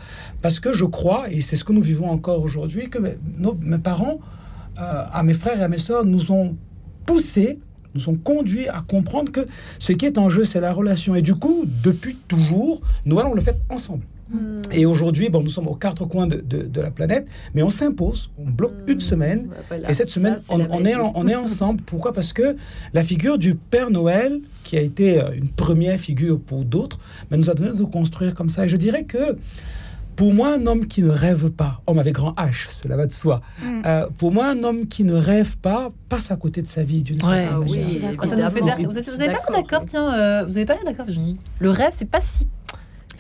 [0.42, 3.18] parce que je crois, et c'est ce que nous vivons encore aujourd'hui, que mes,
[3.62, 4.20] mes parents,
[4.80, 6.56] euh, à mes frères et à mes sœurs, nous ont
[7.06, 7.60] poussés
[7.98, 9.42] nous ont conduits à comprendre que
[9.80, 11.16] ce qui est en jeu, c'est la relation.
[11.16, 14.04] Et du coup, depuis toujours, nous allons le faire ensemble.
[14.30, 14.62] Hmm.
[14.74, 18.30] Et aujourd'hui, bon, nous sommes aux quatre coins de, de, la planète, mais on s'impose,
[18.38, 18.92] on bloque hmm.
[18.92, 19.50] une semaine,
[19.88, 21.82] et cette semaine, on, est, on est ensemble.
[21.86, 22.12] Pourquoi?
[22.12, 22.58] Parce que
[22.94, 27.00] la figure du Père Noël, qui a été euh, une première figure pour d'autres,
[27.32, 28.66] mais nous a donné de construire comme ça.
[28.66, 29.38] Et je dirais que
[30.18, 33.14] pour moi, un homme qui ne rêve pas, homme avec grand H, cela va de
[33.14, 33.40] soi.
[33.62, 33.82] Hmm.
[33.86, 37.04] Euh, pour moi, un homme qui ne rêve pas passe à côté de sa vie
[37.04, 37.62] d'une certaine manière.
[37.62, 40.86] Oui, ça nous fait vous, n'avez pas l'air d'accord, tiens, euh, vous n'avez pas l'air
[40.86, 41.38] d'accord, Virginie.
[41.60, 42.48] Le rêve, c'est pas si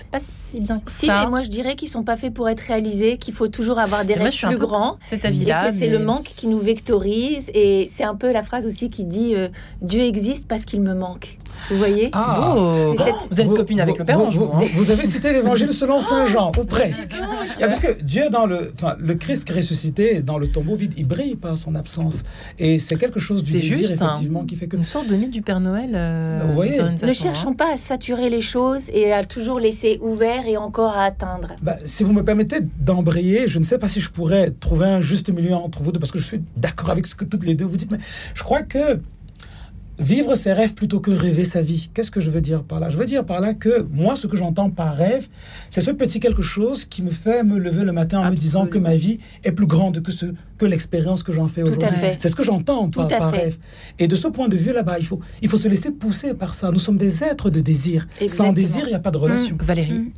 [0.10, 1.28] pas si bien si, ça.
[1.28, 4.14] moi je dirais qu'ils sont pas faits pour être réalisés, qu'il faut toujours avoir des
[4.14, 4.98] rêves plus grands.
[5.04, 5.68] Cet avis-là.
[5.68, 7.50] Et que c'est le manque qui nous vectorise.
[7.54, 9.50] Et c'est un peu la phrase aussi qui dit euh,
[9.82, 11.38] Dieu existe parce qu'il me manque.
[11.70, 12.94] Vous voyez ah,
[13.30, 14.62] Vous êtes copine avec le Père vous, hein.
[14.74, 17.16] vous, avez cité l'évangile selon Saint Jean, ou presque.
[17.60, 21.58] Parce que Dieu, dans le, le Christ ressuscité, dans le tombeau vide, il brille par
[21.58, 22.24] son absence.
[22.60, 24.10] Et c'est quelque chose du désir, juste, hein.
[24.12, 24.78] effectivement, qui fait que...
[24.78, 25.92] Une sorte de mythe du Père Noël.
[25.94, 27.56] Euh, vous voyez Ne cherchons hein.
[27.58, 31.56] pas à saturer les choses et à toujours laisser ouvert et encore à atteindre.
[31.62, 35.02] Bah, si vous me permettez d'embrayer, je ne sais pas si je pourrais trouver un
[35.02, 37.56] juste milieu entre vous deux, parce que je suis d'accord avec ce que toutes les
[37.56, 38.00] deux vous dites, mais
[38.34, 39.00] je crois que
[40.00, 41.90] vivre ses rêves plutôt que rêver sa vie.
[41.94, 42.90] Qu'est-ce que je veux dire par là?
[42.90, 45.28] Je veux dire par là que moi, ce que j'entends par rêve,
[45.70, 48.68] c'est ce petit quelque chose qui me fait me lever le matin en me disant
[48.68, 50.28] que ma vie est plus grande que ce
[50.58, 51.88] que l'expérience que j'en fais aujourd'hui.
[52.20, 53.58] C'est ce que j'entends par, par rêve.
[54.00, 56.54] Et de ce point de vue là-bas, il faut, il faut se laisser pousser par
[56.54, 56.72] ça.
[56.72, 58.08] Nous sommes des êtres de désir.
[58.28, 59.56] Sans désir, il n'y a pas de relation.
[59.56, 59.64] Mmh.
[59.64, 60.12] Valérie mmh.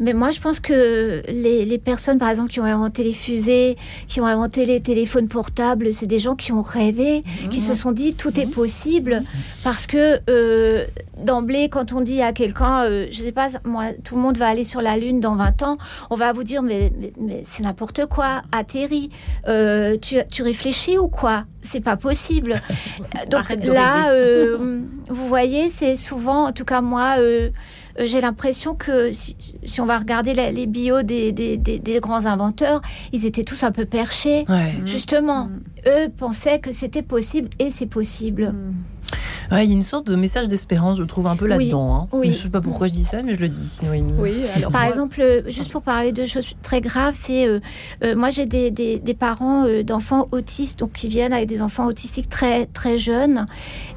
[0.00, 3.76] Mais moi, je pense que les, les, personnes, par exemple, qui ont inventé les fusées,
[4.08, 7.62] qui ont inventé les téléphones portables, c'est des gens qui ont rêvé, qui mmh.
[7.62, 9.22] se sont dit tout est possible.
[9.62, 10.84] Parce que euh,
[11.18, 14.48] d'emblée, quand on dit à quelqu'un, euh, je sais pas, moi, tout le monde va
[14.48, 15.78] aller sur la Lune dans 20 ans,
[16.10, 19.10] on va vous dire, mais, mais, c'est n'importe quoi, atterri.
[19.48, 21.44] Euh, tu, tu, réfléchis ou quoi?
[21.62, 22.60] C'est pas possible.
[23.30, 24.12] Donc là,
[25.08, 27.16] vous voyez, c'est souvent, en tout cas moi,
[27.98, 29.36] j'ai l'impression que si,
[29.80, 33.84] on va regarder les bios des, des, des, grands inventeurs, ils étaient tous un peu
[33.84, 34.44] perchés.
[34.84, 35.60] Justement, mm.
[35.86, 38.54] eux pensaient que c'était possible et c'est possible.
[39.50, 42.08] Il y a une sorte de message d'espérance, je trouve, un peu là-dedans.
[42.12, 42.18] Hein.
[42.22, 44.14] Je ne sais pas pourquoi je dis ça, mais je le dis, Noémie.
[44.18, 44.34] Oui,
[44.72, 47.60] Par exemple, euh, juste pour parler de choses très graves, c'est euh,
[48.02, 52.28] euh, moi j'ai des, des, parents d'enfants autistes, donc qui viennent avec des enfants autistiques
[52.28, 53.46] très très jeunes,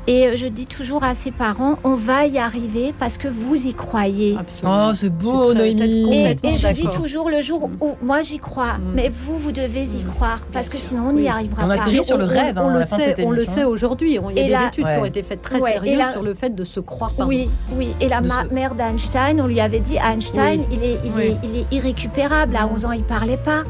[0.07, 3.73] et je dis toujours à ces parents, on va y arriver parce que vous y
[3.73, 4.37] croyez.
[4.63, 6.13] Oh, c'est beau, Noémie.
[6.43, 8.93] Et, je dis toujours le jour où moi j'y crois, mm.
[8.93, 10.07] mais vous vous devez y mm.
[10.07, 11.67] croire parce que sinon on n'y arrivera pas.
[11.67, 12.57] On atterrit sur le rêve.
[12.57, 14.19] On, hein, le, sait, on le sait aujourd'hui.
[14.35, 16.63] Il y a des études qui ont été faites très sérieux sur le fait de
[16.63, 17.13] se croire.
[17.19, 17.89] Oui, oui.
[18.01, 21.65] Et la mère d'Einstein, on lui avait dit Einstein, il, est, il, est, il, est,
[21.71, 22.55] irrécupérable.
[22.55, 23.63] À 11 ans, il parlait pas.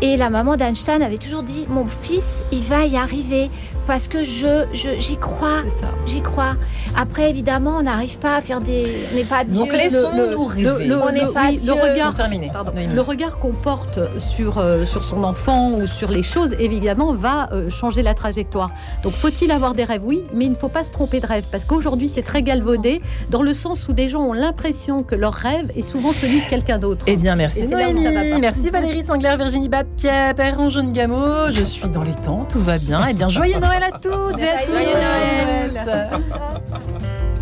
[0.00, 3.50] Et la maman d'Einstein avait toujours dit Mon fils, il va y arriver
[3.86, 5.62] parce que je, j'y crois.
[6.06, 6.54] J'y crois.
[6.96, 8.86] Après, évidemment, on n'arrive pas à faire des.
[9.12, 9.58] On n'est pas Dieu.
[9.58, 10.86] Donc laissons-nous rêver.
[10.86, 11.72] Le, on n'est pas Dieu.
[11.74, 12.14] Le regard,
[12.94, 17.48] le regard qu'on porte sur, euh, sur son enfant ou sur les choses, évidemment, va
[17.52, 18.70] euh, changer la trajectoire.
[19.02, 20.02] Donc, faut-il avoir des rêves?
[20.04, 23.00] Oui, mais il ne faut pas se tromper de rêve parce qu'aujourd'hui, c'est très galvaudé
[23.30, 26.48] dans le sens où des gens ont l'impression que leur rêve est souvent celui de
[26.48, 27.04] quelqu'un d'autre.
[27.08, 28.06] Eh bien, merci Noémie.
[28.40, 31.50] Merci Valérie Sangler, Virginie Bapia, Père Jeune Gameau.
[31.50, 33.06] Je suis dans les temps, tout va bien.
[33.08, 34.72] Eh bien, joyeux Noël à toutes et à tous.
[34.72, 36.20] Joyeux Noël.